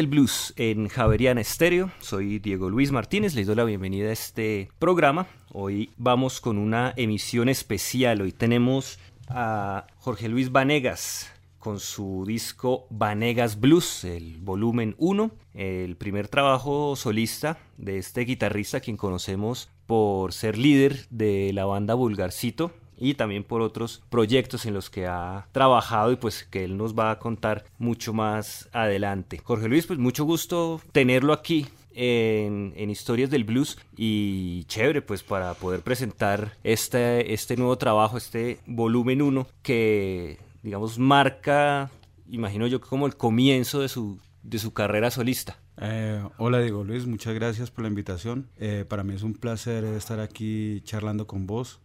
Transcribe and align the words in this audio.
del 0.00 0.06
Blues 0.06 0.54
en 0.56 0.88
Javeriana 0.88 1.42
Estéreo. 1.42 1.90
Soy 2.00 2.38
Diego 2.38 2.70
Luis 2.70 2.90
Martínez, 2.90 3.34
les 3.34 3.46
doy 3.46 3.54
la 3.54 3.64
bienvenida 3.64 4.08
a 4.08 4.12
este 4.12 4.70
programa. 4.78 5.26
Hoy 5.52 5.90
vamos 5.98 6.40
con 6.40 6.56
una 6.56 6.94
emisión 6.96 7.50
especial. 7.50 8.22
Hoy 8.22 8.32
tenemos 8.32 8.98
a 9.28 9.86
Jorge 9.98 10.30
Luis 10.30 10.52
Vanegas 10.52 11.30
con 11.58 11.80
su 11.80 12.24
disco 12.26 12.86
Vanegas 12.88 13.60
Blues, 13.60 14.04
el 14.04 14.38
volumen 14.38 14.94
1, 14.96 15.32
el 15.52 15.96
primer 15.96 16.28
trabajo 16.28 16.96
solista 16.96 17.58
de 17.76 17.98
este 17.98 18.22
guitarrista 18.22 18.80
quien 18.80 18.96
conocemos 18.96 19.68
por 19.84 20.32
ser 20.32 20.56
líder 20.56 21.08
de 21.10 21.52
la 21.52 21.66
banda 21.66 21.92
Vulgarcito, 21.92 22.72
y 23.00 23.14
también 23.14 23.42
por 23.42 23.62
otros 23.62 24.02
proyectos 24.10 24.66
en 24.66 24.74
los 24.74 24.90
que 24.90 25.06
ha 25.06 25.48
trabajado 25.50 26.12
y 26.12 26.16
pues 26.16 26.44
que 26.44 26.64
él 26.64 26.76
nos 26.76 26.96
va 26.96 27.10
a 27.10 27.18
contar 27.18 27.64
mucho 27.78 28.12
más 28.12 28.68
adelante. 28.72 29.40
Jorge 29.42 29.68
Luis, 29.68 29.86
pues 29.86 29.98
mucho 29.98 30.24
gusto 30.24 30.80
tenerlo 30.92 31.32
aquí 31.32 31.66
en, 31.92 32.90
Historias 32.90 33.30
del 33.30 33.44
Blues 33.44 33.78
y 33.96 34.64
chévere 34.64 35.00
pues 35.02 35.22
para 35.22 35.54
poder 35.54 35.80
presentar 35.80 36.52
este, 36.62 37.32
este 37.32 37.56
nuevo 37.56 37.78
trabajo, 37.78 38.16
este 38.16 38.58
volumen 38.66 39.22
1 39.22 39.46
que 39.62 40.38
digamos 40.62 40.98
marca, 40.98 41.90
imagino 42.28 42.66
yo 42.66 42.80
como 42.80 43.06
el 43.06 43.16
comienzo 43.16 43.80
de 43.80 43.88
su, 43.88 44.18
de 44.42 44.58
su 44.58 44.72
carrera 44.72 45.10
solista. 45.10 45.56
Eh, 45.78 46.22
hola 46.36 46.60
Diego 46.60 46.84
Luis, 46.84 47.06
muchas 47.06 47.34
gracias 47.34 47.70
por 47.70 47.82
la 47.82 47.88
invitación. 47.88 48.48
Eh, 48.58 48.84
para 48.86 49.02
mí 49.02 49.14
es 49.14 49.22
un 49.22 49.32
placer 49.32 49.84
estar 49.84 50.20
aquí 50.20 50.82
charlando 50.82 51.26
con 51.26 51.46
vos 51.46 51.80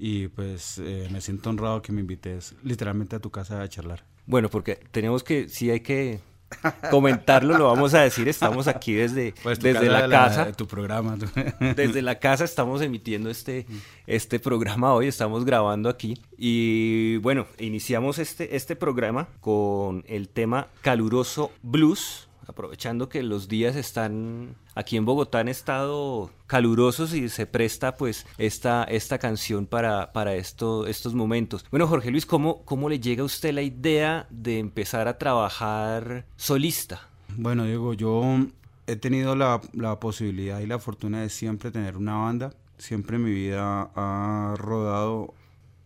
y 0.00 0.28
pues 0.28 0.78
eh, 0.78 1.08
me 1.12 1.20
siento 1.20 1.50
honrado 1.50 1.82
que 1.82 1.92
me 1.92 2.00
invites 2.00 2.54
literalmente 2.62 3.16
a 3.16 3.20
tu 3.20 3.30
casa 3.30 3.60
a 3.60 3.68
charlar. 3.68 4.02
Bueno, 4.24 4.48
porque 4.48 4.76
tenemos 4.90 5.22
que, 5.22 5.50
sí 5.50 5.70
hay 5.70 5.80
que 5.80 6.20
comentarlo, 6.90 7.58
lo 7.58 7.66
vamos 7.66 7.92
a 7.92 8.00
decir, 8.00 8.26
estamos 8.26 8.66
aquí 8.66 8.94
desde, 8.94 9.34
pues 9.42 9.60
desde 9.60 9.88
la, 9.90 10.08
casa. 10.08 10.52
tu 10.52 10.66
programa. 10.66 11.18
Desde 11.76 12.00
la 12.00 12.18
casa 12.18 12.44
estamos 12.44 12.80
emitiendo 12.80 13.28
este, 13.28 13.66
este 14.06 14.40
programa 14.40 14.94
hoy, 14.94 15.06
estamos 15.06 15.44
grabando 15.44 15.90
aquí. 15.90 16.20
Y 16.38 17.18
bueno, 17.18 17.46
iniciamos 17.58 18.18
este, 18.18 18.56
este 18.56 18.76
programa 18.76 19.28
con 19.40 20.02
el 20.08 20.30
tema 20.30 20.68
Caluroso 20.80 21.52
Blues 21.62 22.29
aprovechando 22.50 23.08
que 23.08 23.22
los 23.22 23.48
días 23.48 23.76
están 23.76 24.56
aquí 24.74 24.96
en 24.96 25.04
Bogotá 25.04 25.38
han 25.38 25.48
estado 25.48 26.30
calurosos 26.46 27.14
y 27.14 27.28
se 27.28 27.46
presta 27.46 27.96
pues 27.96 28.26
esta, 28.38 28.84
esta 28.84 29.18
canción 29.18 29.66
para, 29.66 30.12
para 30.12 30.34
esto, 30.34 30.86
estos 30.86 31.14
momentos. 31.14 31.64
Bueno, 31.70 31.86
Jorge 31.86 32.10
Luis, 32.10 32.26
¿cómo, 32.26 32.64
¿cómo 32.64 32.88
le 32.88 33.00
llega 33.00 33.22
a 33.22 33.26
usted 33.26 33.52
la 33.52 33.62
idea 33.62 34.26
de 34.30 34.58
empezar 34.58 35.08
a 35.08 35.18
trabajar 35.18 36.26
solista? 36.36 37.08
Bueno, 37.36 37.64
Diego, 37.64 37.94
yo 37.94 38.22
he 38.86 38.96
tenido 38.96 39.36
la, 39.36 39.60
la 39.72 40.00
posibilidad 40.00 40.60
y 40.60 40.66
la 40.66 40.78
fortuna 40.78 41.22
de 41.22 41.28
siempre 41.28 41.70
tener 41.70 41.96
una 41.96 42.16
banda. 42.16 42.52
Siempre 42.78 43.18
mi 43.18 43.30
vida 43.30 43.90
ha 43.94 44.54
rodado 44.56 45.34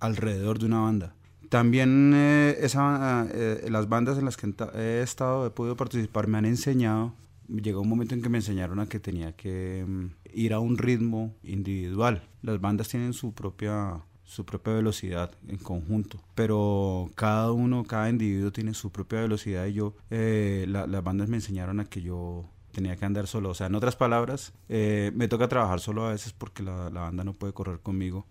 alrededor 0.00 0.58
de 0.58 0.66
una 0.66 0.80
banda. 0.80 1.14
También 1.54 2.10
eh, 2.16 2.56
eh, 2.58 3.66
las 3.70 3.88
bandas 3.88 4.18
en 4.18 4.24
las 4.24 4.36
que 4.36 4.52
he 4.74 5.02
estado, 5.02 5.46
he 5.46 5.50
podido 5.50 5.76
participar, 5.76 6.26
me 6.26 6.36
han 6.36 6.46
enseñado. 6.46 7.14
Llegó 7.46 7.82
un 7.82 7.88
momento 7.88 8.16
en 8.16 8.22
que 8.22 8.28
me 8.28 8.38
enseñaron 8.38 8.80
a 8.80 8.88
que 8.88 8.98
tenía 8.98 9.36
que 9.36 9.84
mm, 9.86 10.06
ir 10.32 10.52
a 10.52 10.58
un 10.58 10.78
ritmo 10.78 11.32
individual. 11.44 12.28
Las 12.42 12.60
bandas 12.60 12.88
tienen 12.88 13.12
su 13.12 13.34
propia 13.34 14.00
su 14.24 14.44
propia 14.44 14.72
velocidad 14.72 15.30
en 15.46 15.58
conjunto, 15.58 16.18
pero 16.34 17.08
cada 17.14 17.52
uno, 17.52 17.84
cada 17.84 18.10
individuo 18.10 18.50
tiene 18.50 18.74
su 18.74 18.90
propia 18.90 19.20
velocidad 19.20 19.66
y 19.66 19.74
yo, 19.74 19.94
eh, 20.10 20.64
las 20.66 21.04
bandas 21.04 21.28
me 21.28 21.36
enseñaron 21.36 21.78
a 21.78 21.84
que 21.84 22.02
yo 22.02 22.46
tenía 22.72 22.96
que 22.96 23.04
andar 23.04 23.28
solo. 23.28 23.50
O 23.50 23.54
sea, 23.54 23.68
en 23.68 23.76
otras 23.76 23.94
palabras, 23.94 24.52
me 24.68 25.28
toca 25.28 25.46
trabajar 25.46 25.78
solo 25.78 26.04
a 26.04 26.10
veces 26.10 26.32
porque 26.32 26.64
la, 26.64 26.90
la 26.90 27.02
banda 27.02 27.22
no 27.22 27.32
puede 27.32 27.52
correr 27.52 27.78
conmigo. 27.78 28.26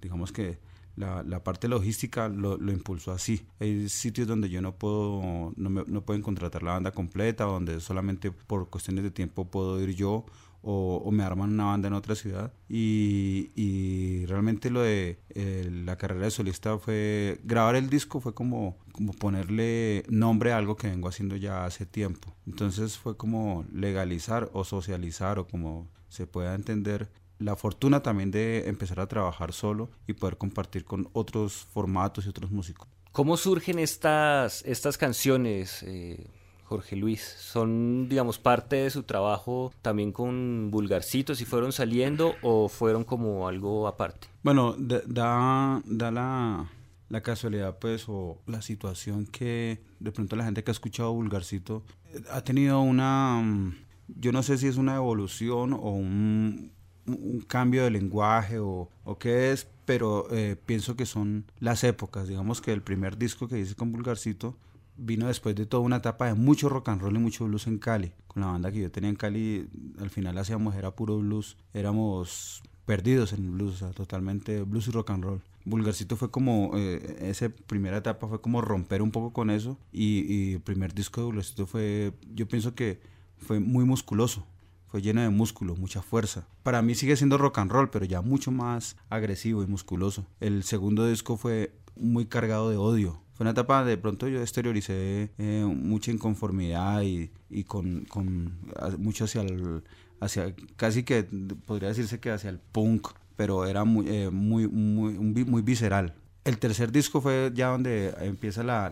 digamos 0.00 0.32
que 0.32 0.58
la, 0.96 1.42
parte 1.42 1.68
logística 1.68 2.28
lo, 2.28 2.56
impulsó 2.70 3.12
así. 3.12 3.46
Hay 3.60 3.88
sitios 3.88 4.26
donde 4.26 4.48
yo 4.48 4.62
no 4.62 4.76
puedo, 4.76 5.52
no, 5.56 5.70
me, 5.70 5.84
no 5.86 6.04
pueden 6.04 6.22
contratar 6.22 6.62
la 6.62 6.72
banda 6.72 6.92
completa, 6.92 7.44
donde 7.44 7.80
solamente 7.80 8.30
por 8.30 8.70
cuestiones 8.70 9.04
de 9.04 9.10
tiempo 9.10 9.50
puedo 9.50 9.80
ir 9.80 9.94
yo 9.94 10.26
o, 10.66 11.10
me 11.10 11.22
arman 11.22 11.52
una 11.52 11.66
banda 11.66 11.88
en 11.88 11.94
otra 11.94 12.14
ciudad. 12.14 12.52
Y, 12.68 14.24
realmente 14.26 14.70
lo 14.70 14.80
de 14.80 15.20
eh, 15.30 15.68
la 15.84 15.96
carrera 15.96 16.24
de 16.24 16.30
solista 16.30 16.78
fue, 16.78 17.40
grabar 17.44 17.76
el 17.76 17.90
disco 17.90 18.20
fue 18.20 18.34
como, 18.34 18.78
como 18.92 19.12
ponerle 19.12 20.04
nombre 20.08 20.52
a 20.52 20.56
algo 20.56 20.76
que 20.76 20.88
vengo 20.88 21.08
haciendo 21.08 21.36
ya 21.36 21.64
hace 21.66 21.84
tiempo. 21.84 22.34
Entonces 22.46 22.96
fue 22.96 23.16
como 23.16 23.66
legalizar 23.72 24.50
o 24.54 24.64
socializar 24.64 25.38
o 25.38 25.46
como 25.46 25.88
se 26.08 26.26
pueda 26.26 26.54
entender 26.54 27.10
la 27.38 27.56
fortuna 27.56 28.02
también 28.02 28.30
de 28.30 28.68
empezar 28.68 29.00
a 29.00 29.06
trabajar 29.06 29.52
solo 29.52 29.90
y 30.06 30.14
poder 30.14 30.36
compartir 30.36 30.84
con 30.84 31.08
otros 31.12 31.66
formatos 31.72 32.26
y 32.26 32.28
otros 32.28 32.50
músicos. 32.50 32.88
¿Cómo 33.12 33.36
surgen 33.36 33.78
estas, 33.78 34.62
estas 34.64 34.98
canciones, 34.98 35.84
eh, 35.84 36.26
Jorge 36.64 36.96
Luis? 36.96 37.22
¿Son, 37.22 38.08
digamos, 38.08 38.38
parte 38.38 38.76
de 38.76 38.90
su 38.90 39.04
trabajo 39.04 39.72
también 39.82 40.10
con 40.10 40.70
Vulgarcitos 40.70 41.40
y 41.40 41.44
fueron 41.44 41.72
saliendo 41.72 42.34
o 42.42 42.68
fueron 42.68 43.04
como 43.04 43.46
algo 43.46 43.86
aparte? 43.86 44.26
Bueno, 44.42 44.74
da, 44.76 45.80
da 45.84 46.10
la, 46.10 46.68
la 47.08 47.22
casualidad, 47.22 47.78
pues, 47.78 48.06
o 48.08 48.42
la 48.46 48.62
situación 48.62 49.26
que 49.26 49.80
de 50.00 50.10
pronto 50.10 50.34
la 50.34 50.44
gente 50.44 50.64
que 50.64 50.70
ha 50.70 50.72
escuchado 50.72 51.12
Vulgarcito 51.12 51.84
eh, 52.12 52.20
ha 52.32 52.42
tenido 52.42 52.80
una, 52.80 53.40
mm, 53.40 53.76
yo 54.08 54.32
no 54.32 54.42
sé 54.42 54.58
si 54.58 54.66
es 54.66 54.76
una 54.76 54.96
evolución 54.96 55.72
o 55.72 55.90
un, 55.90 56.72
un 57.06 57.40
cambio 57.40 57.84
de 57.84 57.90
lenguaje 57.90 58.58
o, 58.58 58.88
o 59.04 59.18
qué 59.18 59.52
es, 59.52 59.66
pero 59.84 60.26
eh, 60.30 60.56
pienso 60.64 60.96
que 60.96 61.06
son 61.06 61.44
las 61.60 61.84
épocas. 61.84 62.28
Digamos 62.28 62.60
que 62.60 62.72
el 62.72 62.82
primer 62.82 63.18
disco 63.18 63.48
que 63.48 63.58
hice 63.58 63.74
con 63.74 63.92
Vulgarcito 63.92 64.56
vino 64.96 65.26
después 65.26 65.54
de 65.54 65.66
toda 65.66 65.82
una 65.82 65.96
etapa 65.96 66.26
de 66.26 66.34
mucho 66.34 66.68
rock 66.68 66.88
and 66.88 67.02
roll 67.02 67.16
y 67.16 67.18
mucho 67.18 67.44
blues 67.44 67.66
en 67.66 67.78
Cali. 67.78 68.12
Con 68.26 68.42
la 68.42 68.48
banda 68.48 68.72
que 68.72 68.80
yo 68.80 68.90
tenía 68.90 69.10
en 69.10 69.16
Cali, 69.16 69.68
al 69.98 70.10
final 70.10 70.38
hacíamos, 70.38 70.74
era 70.74 70.92
puro 70.92 71.18
blues, 71.18 71.56
éramos 71.72 72.62
perdidos 72.86 73.32
en 73.32 73.52
blues, 73.52 73.84
totalmente 73.94 74.62
blues 74.62 74.88
y 74.88 74.90
rock 74.90 75.10
and 75.10 75.24
roll. 75.24 75.40
Vulgarcito 75.64 76.16
fue 76.16 76.30
como, 76.30 76.72
eh, 76.76 77.16
esa 77.22 77.48
primera 77.48 77.96
etapa 77.96 78.28
fue 78.28 78.40
como 78.40 78.60
romper 78.60 79.00
un 79.00 79.10
poco 79.10 79.32
con 79.32 79.50
eso 79.50 79.78
y, 79.92 80.20
y 80.32 80.54
el 80.54 80.60
primer 80.60 80.94
disco 80.94 81.20
de 81.22 81.26
Vulgarcito 81.26 81.66
fue, 81.66 82.12
yo 82.34 82.46
pienso 82.46 82.74
que 82.74 83.00
fue 83.38 83.60
muy 83.60 83.84
musculoso 83.84 84.46
fue 84.94 85.02
llena 85.02 85.24
de 85.24 85.30
músculo, 85.30 85.74
mucha 85.74 86.02
fuerza. 86.02 86.46
Para 86.62 86.80
mí 86.80 86.94
sigue 86.94 87.16
siendo 87.16 87.36
rock 87.36 87.58
and 87.58 87.72
roll, 87.72 87.90
pero 87.90 88.04
ya 88.04 88.22
mucho 88.22 88.52
más 88.52 88.94
agresivo 89.10 89.64
y 89.64 89.66
musculoso. 89.66 90.24
El 90.38 90.62
segundo 90.62 91.08
disco 91.08 91.36
fue 91.36 91.72
muy 91.96 92.26
cargado 92.26 92.70
de 92.70 92.76
odio. 92.76 93.20
Fue 93.32 93.42
una 93.42 93.50
etapa 93.50 93.84
de 93.84 93.96
pronto 93.96 94.28
yo 94.28 94.40
exterioricé 94.40 95.32
eh, 95.36 95.64
mucha 95.66 96.12
inconformidad 96.12 97.02
y, 97.02 97.32
y 97.50 97.64
con, 97.64 98.04
con, 98.04 98.56
mucho 98.98 99.24
hacia 99.24 99.42
el, 99.42 99.82
hacia 100.20 100.54
casi 100.76 101.02
que 101.02 101.24
podría 101.66 101.88
decirse 101.88 102.20
que 102.20 102.30
hacia 102.30 102.50
el 102.50 102.60
punk, 102.60 103.08
pero 103.34 103.66
era 103.66 103.82
muy, 103.82 104.08
eh, 104.08 104.30
muy, 104.30 104.68
muy, 104.68 105.62
visceral. 105.62 106.14
El 106.44 106.58
tercer 106.58 106.92
disco 106.92 107.20
fue 107.20 107.50
ya 107.52 107.70
donde 107.70 108.14
empieza 108.20 108.62
la, 108.62 108.88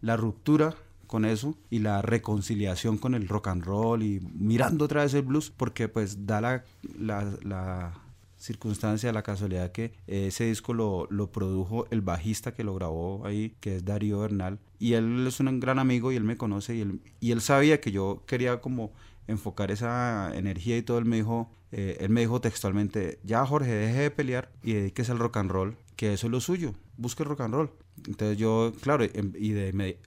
la 0.00 0.16
ruptura 0.16 0.76
con 1.06 1.24
eso 1.24 1.56
y 1.70 1.78
la 1.80 2.02
reconciliación 2.02 2.98
con 2.98 3.14
el 3.14 3.28
rock 3.28 3.48
and 3.48 3.64
roll 3.64 4.02
y 4.02 4.20
mirando 4.34 4.84
otra 4.84 5.02
vez 5.02 5.14
el 5.14 5.22
blues 5.22 5.50
porque 5.50 5.88
pues 5.88 6.26
da 6.26 6.40
la, 6.40 6.64
la, 6.98 7.94
circunstancia, 8.38 9.12
la 9.12 9.22
casualidad 9.22 9.72
que 9.72 9.92
ese 10.06 10.44
disco 10.44 10.74
lo, 10.74 11.08
lo 11.10 11.32
produjo 11.32 11.86
el 11.90 12.02
bajista 12.02 12.52
que 12.52 12.64
lo 12.64 12.74
grabó 12.74 13.24
ahí, 13.24 13.56
que 13.60 13.76
es 13.76 13.84
Darío 13.84 14.20
Bernal, 14.20 14.58
y 14.78 14.92
él 14.92 15.26
es 15.26 15.40
un 15.40 15.58
gran 15.58 15.78
amigo 15.78 16.12
y 16.12 16.16
él 16.16 16.24
me 16.24 16.36
conoce 16.36 16.76
y 16.76 16.82
él, 16.82 17.00
y 17.18 17.32
él 17.32 17.40
sabía 17.40 17.80
que 17.80 17.92
yo 17.92 18.22
quería 18.26 18.60
como 18.60 18.92
enfocar 19.26 19.70
esa 19.70 20.32
energía 20.34 20.76
y 20.76 20.82
todo, 20.82 20.98
él 20.98 21.06
me 21.06 21.16
dijo, 21.16 21.50
eh, 21.72 21.96
él 22.00 22.10
me 22.10 22.20
dijo 22.20 22.40
textualmente, 22.40 23.18
ya 23.24 23.44
Jorge, 23.44 23.72
deje 23.72 24.00
de 24.00 24.10
pelear 24.10 24.50
y 24.62 24.74
dediques 24.74 25.10
al 25.10 25.18
rock 25.18 25.38
and 25.38 25.50
roll, 25.50 25.76
que 25.96 26.12
eso 26.12 26.26
es 26.26 26.30
lo 26.30 26.40
suyo, 26.40 26.74
busque 26.96 27.24
rock 27.24 27.40
and 27.40 27.54
roll. 27.54 27.70
Entonces 28.06 28.36
yo, 28.38 28.72
claro, 28.80 29.04
em, 29.04 29.32
y 29.38 29.54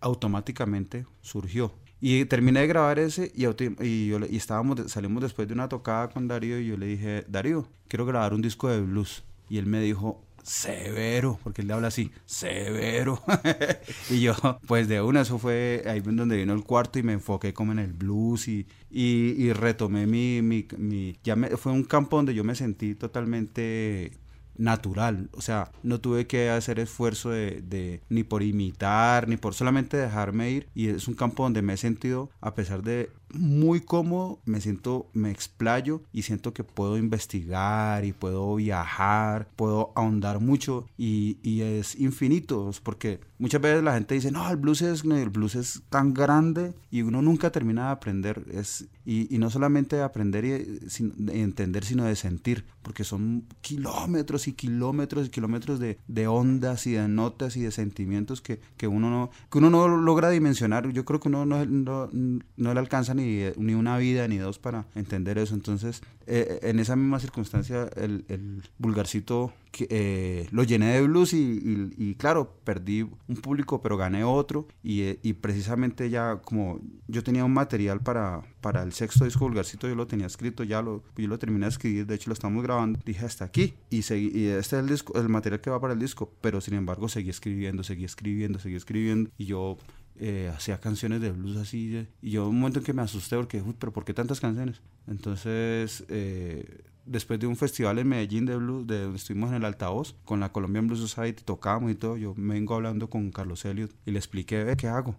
automáticamente 0.01 1.05
surgió. 1.21 1.73
Y 2.01 2.23
terminé 2.25 2.61
de 2.61 2.67
grabar 2.67 2.97
ese 2.97 3.31
y, 3.35 3.45
y, 3.83 4.07
yo, 4.07 4.19
y 4.29 4.37
estábamos, 4.37 4.89
salimos 4.89 5.21
después 5.21 5.47
de 5.47 5.53
una 5.53 5.67
tocada 5.67 6.09
con 6.09 6.27
Darío 6.27 6.59
y 6.59 6.67
yo 6.67 6.77
le 6.77 6.85
dije, 6.85 7.25
Darío, 7.27 7.67
quiero 7.89 8.05
grabar 8.05 8.33
un 8.33 8.41
disco 8.41 8.69
de 8.69 8.79
blues. 8.79 9.23
Y 9.49 9.57
él 9.57 9.65
me 9.65 9.81
dijo, 9.81 10.23
severo, 10.43 11.39
porque 11.43 11.61
él 11.61 11.67
le 11.67 11.73
habla 11.73 11.89
así, 11.89 12.11
severo. 12.25 13.21
y 14.09 14.21
yo, 14.21 14.33
pues 14.67 14.87
de 14.87 15.01
una, 15.01 15.21
eso 15.21 15.39
fue 15.39 15.83
ahí 15.85 15.99
donde 15.99 16.37
vino 16.37 16.53
el 16.53 16.63
cuarto 16.63 16.99
y 16.99 17.03
me 17.03 17.13
enfoqué 17.13 17.53
como 17.53 17.71
en 17.73 17.79
el 17.79 17.93
blues 17.93 18.47
y, 18.47 18.65
y, 18.89 19.35
y 19.37 19.51
retomé 19.51 20.07
mi, 20.07 20.41
mi, 20.41 20.67
mi 20.77 21.17
ya 21.23 21.35
fue 21.57 21.71
un 21.71 21.83
campo 21.83 22.15
donde 22.15 22.33
yo 22.33 22.43
me 22.43 22.55
sentí 22.55 22.95
totalmente 22.95 24.11
natural, 24.59 25.29
o 25.33 25.41
sea, 25.41 25.71
no 25.83 25.99
tuve 25.99 26.27
que 26.27 26.49
hacer 26.49 26.79
esfuerzo 26.79 27.31
de, 27.31 27.61
de, 27.61 28.01
ni 28.09 28.23
por 28.23 28.43
imitar, 28.43 29.27
ni 29.27 29.37
por 29.37 29.55
solamente 29.55 29.97
dejarme 29.97 30.51
ir. 30.51 30.69
Y 30.75 30.89
es 30.89 31.07
un 31.07 31.15
campo 31.15 31.43
donde 31.43 31.61
me 31.61 31.73
he 31.73 31.77
sentido, 31.77 32.29
a 32.41 32.53
pesar 32.53 32.83
de 32.83 33.09
muy 33.33 33.81
cómodo, 33.81 34.39
me 34.45 34.61
siento, 34.61 35.09
me 35.13 35.31
explayo 35.31 36.01
y 36.11 36.23
siento 36.23 36.53
que 36.53 36.63
puedo 36.63 36.97
investigar 36.97 38.05
y 38.05 38.13
puedo 38.13 38.55
viajar, 38.55 39.47
puedo 39.55 39.91
ahondar 39.95 40.39
mucho 40.39 40.87
y, 40.97 41.37
y 41.43 41.61
es 41.61 41.95
infinito, 41.99 42.71
porque 42.83 43.19
muchas 43.37 43.61
veces 43.61 43.83
la 43.83 43.93
gente 43.93 44.15
dice, 44.15 44.31
no, 44.31 44.49
el 44.49 44.57
blues 44.57 44.81
es, 44.81 45.03
el 45.03 45.29
blues 45.29 45.55
es 45.55 45.83
tan 45.89 46.13
grande 46.13 46.73
y 46.91 47.01
uno 47.01 47.21
nunca 47.21 47.51
termina 47.51 47.85
de 47.85 47.91
aprender, 47.91 48.45
es, 48.51 48.87
y, 49.05 49.33
y 49.33 49.37
no 49.37 49.49
solamente 49.49 49.95
de 49.95 50.03
aprender 50.03 50.45
y 50.45 50.49
de 50.49 51.41
entender, 51.41 51.85
sino 51.85 52.05
de 52.05 52.15
sentir, 52.15 52.65
porque 52.81 53.03
son 53.03 53.45
kilómetros 53.61 54.47
y 54.47 54.53
kilómetros 54.53 55.27
y 55.27 55.29
kilómetros 55.29 55.79
de, 55.79 55.99
de 56.07 56.27
ondas 56.27 56.87
y 56.87 56.93
de 56.93 57.07
notas 57.07 57.55
y 57.57 57.61
de 57.61 57.71
sentimientos 57.71 58.41
que, 58.41 58.59
que, 58.77 58.87
uno 58.87 59.09
no, 59.09 59.29
que 59.51 59.57
uno 59.59 59.69
no 59.69 59.87
logra 59.87 60.29
dimensionar, 60.29 60.89
yo 60.91 61.05
creo 61.05 61.19
que 61.19 61.29
uno 61.29 61.45
no, 61.45 61.65
no, 61.65 62.09
no 62.11 62.73
le 62.73 62.79
alcanza 62.79 63.13
ni, 63.19 63.43
ni, 63.57 63.73
una 63.73 63.97
vida 63.97 64.27
ni 64.27 64.37
dos 64.37 64.59
para 64.59 64.85
entender 64.95 65.37
eso. 65.37 65.55
Entonces, 65.55 66.01
eh, 66.31 66.59
en 66.63 66.79
esa 66.79 66.95
misma 66.95 67.19
circunstancia, 67.19 67.89
el, 67.95 68.23
el 68.27 68.61
vulgarcito 68.77 69.53
que, 69.71 69.87
eh, 69.89 70.47
lo 70.51 70.63
llené 70.63 70.93
de 70.93 71.01
blues 71.01 71.33
y, 71.33 71.37
y, 71.37 71.93
y, 71.97 72.15
claro, 72.15 72.55
perdí 72.63 73.01
un 73.01 73.35
público, 73.37 73.81
pero 73.81 73.97
gané 73.97 74.23
otro. 74.23 74.67
Y, 74.83 75.01
eh, 75.01 75.19
y, 75.23 75.33
precisamente 75.33 76.09
ya 76.09 76.37
como 76.43 76.79
yo 77.07 77.23
tenía 77.23 77.45
un 77.45 77.53
material 77.53 78.01
para, 78.01 78.43
para 78.61 78.83
el 78.83 78.93
sexto 78.93 79.25
disco 79.25 79.45
vulgarcito, 79.45 79.87
yo 79.87 79.95
lo 79.95 80.07
tenía 80.07 80.27
escrito, 80.27 80.63
ya 80.63 80.81
lo, 80.81 81.03
yo 81.17 81.27
lo 81.27 81.39
terminé 81.39 81.65
de 81.65 81.71
escribir, 81.71 82.05
de 82.05 82.15
hecho 82.15 82.29
lo 82.29 82.33
estamos 82.33 82.63
grabando. 82.63 82.99
Dije 83.05 83.25
hasta 83.25 83.45
aquí 83.45 83.73
y, 83.89 84.03
seguí, 84.03 84.47
este 84.47 84.77
es 84.77 84.83
el, 84.83 84.87
disco, 84.87 85.19
el 85.19 85.29
material 85.29 85.61
que 85.61 85.69
va 85.69 85.81
para 85.81 85.93
el 85.93 85.99
disco, 85.99 86.31
pero 86.41 86.61
sin 86.61 86.75
embargo 86.75 87.09
seguí 87.09 87.29
escribiendo, 87.29 87.83
seguí 87.83 88.05
escribiendo, 88.05 88.59
seguí 88.59 88.75
escribiendo. 88.75 89.31
Y 89.37 89.45
yo 89.45 89.77
eh, 90.21 90.51
hacía 90.53 90.79
canciones 90.79 91.21
de 91.21 91.31
blues 91.31 91.55
así. 91.55 92.05
y 92.21 92.31
yo 92.31 92.49
un 92.49 92.59
momento 92.59 92.79
en 92.79 92.85
que 92.85 92.91
me 92.91 93.01
asusté 93.01 93.37
porque, 93.37 93.61
uy, 93.61 93.73
pero 93.79 93.93
¿por 93.93 94.03
qué 94.03 94.13
tantas 94.13 94.41
canciones? 94.41 94.81
Entonces, 95.07 96.03
eh, 96.09 96.83
después 97.05 97.39
de 97.39 97.47
un 97.47 97.55
festival 97.55 97.99
en 97.99 98.09
Medellín 98.09 98.45
de 98.45 98.57
blues, 98.57 98.85
de 98.85 99.03
donde 99.03 99.17
estuvimos 99.17 99.49
en 99.49 99.55
el 99.55 99.65
altavoz, 99.65 100.15
con 100.25 100.41
la 100.41 100.51
Colombian 100.51 100.87
Blues 100.87 100.99
Society, 100.99 101.43
tocábamos 101.43 101.91
y 101.91 101.95
todo, 101.95 102.17
yo 102.17 102.33
vengo 102.35 102.75
hablando 102.75 103.09
con 103.09 103.31
Carlos 103.31 103.63
Elliot 103.63 103.95
y 104.05 104.11
le 104.11 104.19
expliqué, 104.19 104.63
ve, 104.65 104.75
¿qué 104.75 104.89
hago? 104.89 105.15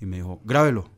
Y 0.00 0.06
me 0.06 0.16
dijo, 0.16 0.40
grábelo. 0.44 0.88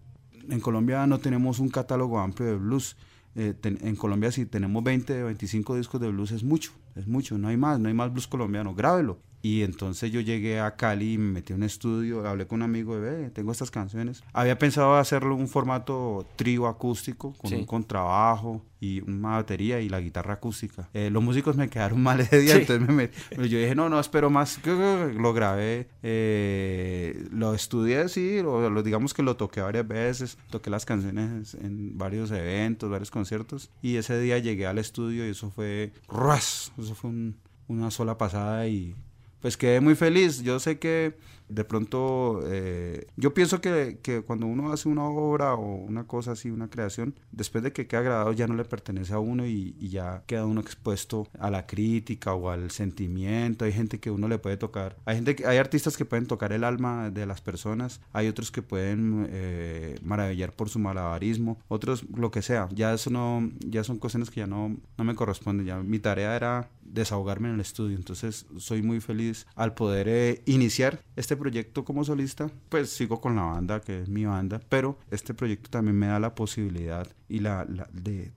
En 0.48 0.60
Colombia 0.60 1.06
no 1.08 1.18
tenemos 1.18 1.58
un 1.58 1.70
catálogo 1.70 2.20
amplio 2.20 2.48
de 2.48 2.56
blues. 2.56 2.96
Eh, 3.34 3.54
en 3.62 3.96
Colombia 3.96 4.30
si 4.32 4.46
tenemos 4.46 4.82
20, 4.82 5.24
25 5.24 5.76
discos 5.76 6.00
de 6.00 6.08
blues 6.08 6.32
es 6.32 6.42
mucho, 6.42 6.72
es 6.96 7.06
mucho, 7.06 7.38
no 7.38 7.46
hay 7.46 7.56
más, 7.56 7.78
no 7.78 7.88
hay 7.88 7.94
más 7.94 8.12
blues 8.12 8.26
colombiano, 8.26 8.74
grábelo. 8.74 9.18
Y 9.42 9.62
entonces 9.62 10.12
yo 10.12 10.20
llegué 10.20 10.60
a 10.60 10.76
Cali 10.76 11.14
y 11.14 11.18
me 11.18 11.32
metí 11.32 11.52
en 11.52 11.60
un 11.60 11.62
estudio, 11.64 12.26
hablé 12.26 12.46
con 12.46 12.56
un 12.56 12.62
amigo 12.62 13.00
de, 13.00 13.00
ve, 13.00 13.30
tengo 13.30 13.52
estas 13.52 13.70
canciones. 13.70 14.22
Había 14.32 14.58
pensado 14.58 14.96
hacerlo 14.96 15.34
un 15.34 15.48
formato 15.48 16.26
trío 16.36 16.66
acústico, 16.66 17.32
con 17.38 17.50
sí. 17.50 17.56
un 17.56 17.64
contrabajo 17.64 18.62
y 18.80 19.00
una 19.00 19.30
batería 19.30 19.80
y 19.80 19.88
la 19.88 20.00
guitarra 20.00 20.34
acústica. 20.34 20.90
Eh, 20.92 21.08
los 21.10 21.22
músicos 21.22 21.56
me 21.56 21.70
quedaron 21.70 22.02
mal 22.02 22.20
ese 22.20 22.38
día, 22.38 22.54
sí. 22.54 22.60
entonces 22.62 22.86
me 22.86 22.94
metí, 22.94 23.16
yo 23.36 23.58
dije, 23.58 23.74
no, 23.74 23.88
no, 23.88 23.98
espero 23.98 24.28
más. 24.28 24.60
Lo 24.64 25.32
grabé, 25.32 25.88
eh, 26.02 27.28
lo 27.30 27.54
estudié, 27.54 28.08
sí, 28.08 28.42
lo, 28.42 28.68
lo, 28.68 28.82
digamos 28.82 29.14
que 29.14 29.22
lo 29.22 29.36
toqué 29.36 29.60
varias 29.60 29.86
veces, 29.86 30.38
toqué 30.50 30.70
las 30.70 30.84
canciones 30.84 31.54
en 31.54 31.96
varios 31.96 32.30
eventos, 32.30 32.90
varios 32.90 33.10
conciertos. 33.10 33.70
Y 33.82 33.96
ese 33.96 34.18
día 34.20 34.38
llegué 34.38 34.66
al 34.66 34.78
estudio 34.78 35.26
y 35.26 35.30
eso 35.30 35.50
fue, 35.50 35.92
¡ras! 36.08 36.72
Eso 36.78 36.94
fue 36.94 37.10
un, 37.10 37.36
una 37.68 37.90
sola 37.90 38.18
pasada 38.18 38.66
y 38.66 38.94
pues 39.40 39.56
quedé 39.56 39.80
muy 39.80 39.94
feliz. 39.94 40.42
Yo 40.42 40.58
sé 40.58 40.78
que 40.78 41.14
de 41.50 41.64
pronto, 41.64 42.42
eh, 42.46 43.06
yo 43.16 43.34
pienso 43.34 43.60
que, 43.60 43.98
que, 44.02 44.22
cuando 44.22 44.46
uno 44.46 44.72
hace 44.72 44.88
una 44.88 45.04
obra 45.04 45.54
o 45.54 45.74
una 45.74 46.04
cosa 46.04 46.32
así, 46.32 46.50
una 46.50 46.70
creación, 46.70 47.14
después 47.32 47.64
de 47.64 47.72
que 47.72 47.88
queda 47.88 48.02
grabado 48.02 48.32
ya 48.32 48.46
no 48.46 48.54
le 48.54 48.64
pertenece 48.64 49.12
a 49.14 49.18
uno 49.18 49.44
y, 49.46 49.74
y, 49.80 49.88
ya 49.88 50.22
queda 50.26 50.46
uno 50.46 50.60
expuesto 50.60 51.26
a 51.38 51.50
la 51.50 51.66
crítica 51.66 52.34
o 52.34 52.50
al 52.50 52.70
sentimiento. 52.70 53.64
Hay 53.64 53.72
gente 53.72 53.98
que 53.98 54.10
uno 54.12 54.28
le 54.28 54.38
puede 54.38 54.56
tocar. 54.56 54.96
Hay 55.04 55.16
gente 55.16 55.34
que, 55.34 55.46
hay 55.46 55.58
artistas 55.58 55.96
que 55.96 56.04
pueden 56.04 56.26
tocar 56.26 56.52
el 56.52 56.62
alma 56.62 57.10
de 57.10 57.26
las 57.26 57.40
personas. 57.40 58.00
Hay 58.12 58.28
otros 58.28 58.52
que 58.52 58.62
pueden 58.62 59.26
eh, 59.30 59.98
maravillar 60.02 60.52
por 60.52 60.68
su 60.68 60.78
malabarismo. 60.78 61.58
Otros 61.66 62.04
lo 62.14 62.30
que 62.30 62.42
sea. 62.42 62.68
Ya 62.72 62.94
eso 62.94 63.10
no, 63.10 63.50
ya 63.58 63.82
son 63.82 63.98
cuestiones 63.98 64.30
que 64.30 64.40
ya 64.40 64.46
no, 64.46 64.76
no 64.96 65.04
me 65.04 65.16
corresponden. 65.16 65.66
Ya 65.66 65.82
mi 65.82 65.98
tarea 65.98 66.36
era 66.36 66.70
desahogarme 66.82 67.48
en 67.48 67.54
el 67.54 67.60
estudio. 67.60 67.96
Entonces 67.96 68.46
soy 68.58 68.82
muy 68.82 69.00
feliz 69.00 69.29
al 69.54 69.74
poder 69.74 70.08
eh, 70.08 70.42
iniciar 70.46 71.02
este 71.16 71.36
proyecto 71.36 71.84
como 71.84 72.04
solista. 72.04 72.50
Pues 72.68 72.90
sigo 72.90 73.20
con 73.20 73.36
la 73.36 73.42
banda, 73.42 73.80
que 73.80 74.02
es 74.02 74.08
mi 74.08 74.24
banda, 74.24 74.60
pero 74.68 74.98
este 75.10 75.34
proyecto 75.34 75.70
también 75.70 75.98
me 75.98 76.06
da 76.06 76.20
la 76.20 76.34
posibilidad 76.34 77.06
y 77.28 77.40
la, 77.40 77.64
de 77.92 78.32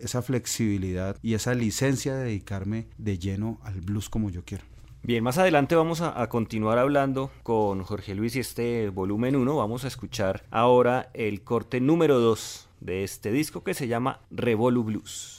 esa 0.00 0.22
flexibilidad 0.22 1.16
y 1.22 1.34
esa 1.34 1.54
licencia 1.54 2.14
de 2.14 2.24
dedicarme 2.24 2.88
de 2.98 3.18
lleno 3.18 3.58
al 3.62 3.80
blues 3.80 4.08
como 4.08 4.30
yo 4.30 4.44
quiero. 4.44 4.64
Bien, 5.02 5.22
más 5.22 5.38
adelante 5.38 5.76
vamos 5.76 6.00
a, 6.00 6.20
a, 6.20 6.28
continuar 6.28 6.76
hablando 6.78 7.30
con 7.42 7.82
Jorge 7.82 8.14
Luis 8.14 8.34
y 8.36 8.40
este 8.40 8.90
volumen 8.90 9.36
1. 9.36 9.56
Vamos 9.56 9.84
a 9.84 9.88
escuchar 9.88 10.44
ahora 10.50 11.10
el 11.14 11.42
corte 11.42 11.80
número 11.80 12.18
2 12.18 12.68
de 12.80 13.04
este 13.04 13.30
disco 13.32 13.62
que 13.62 13.74
se 13.74 13.88
llama 13.88 14.20
Revolu 14.30 14.84
Blues. 14.84 15.38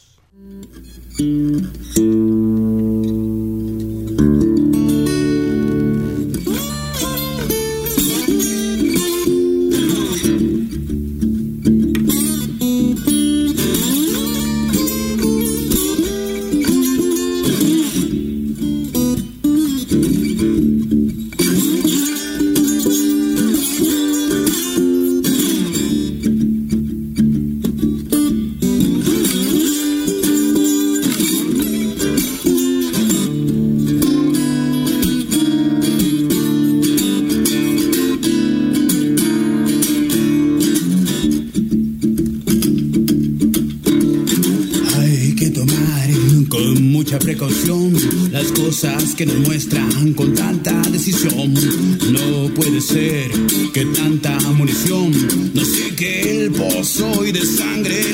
Que 49.19 49.25
nos 49.25 49.39
muestran 49.39 50.13
con 50.13 50.33
tanta 50.33 50.71
decisión. 50.83 51.53
No 51.53 52.53
puede 52.53 52.79
ser 52.79 53.29
que 53.73 53.83
tanta 53.87 54.39
munición 54.53 55.11
no 55.53 55.65
seque 55.65 56.45
el 56.45 56.51
pozo 56.51 57.25
y 57.25 57.33
de 57.33 57.45
sangre 57.45 58.13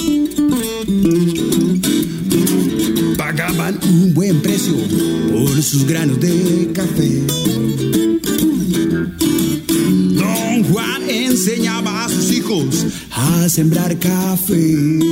sembrar 13.61 13.95
café. 13.99 15.10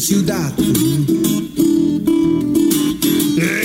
Ciudad. 0.00 0.52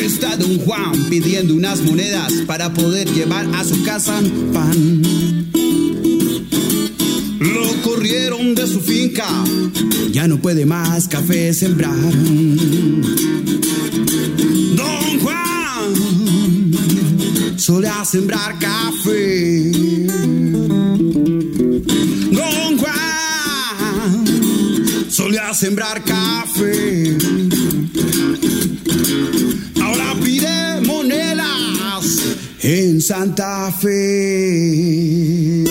Está 0.03 0.35
don 0.35 0.59
Juan 0.59 1.05
pidiendo 1.09 1.53
unas 1.53 1.81
monedas 1.81 2.33
para 2.45 2.73
poder 2.73 3.07
llevar 3.09 3.47
a 3.55 3.63
su 3.63 3.81
casa 3.83 4.19
pan. 4.53 5.01
Lo 7.39 7.81
corrieron 7.83 8.53
de 8.53 8.67
su 8.67 8.81
finca, 8.81 9.27
ya 10.11 10.27
no 10.27 10.41
puede 10.41 10.65
más 10.65 11.07
café 11.07 11.53
sembrar. 11.53 11.95
Don 14.75 15.19
Juan 15.21 15.93
solía 17.57 18.03
sembrar 18.03 18.59
café. 18.59 19.18
sembrar 25.59 26.01
café. 26.05 27.17
Ahora 29.83 30.15
pide 30.23 30.79
monedas 30.85 32.37
en 32.61 33.01
Santa 33.01 33.69
Fe. 33.73 35.65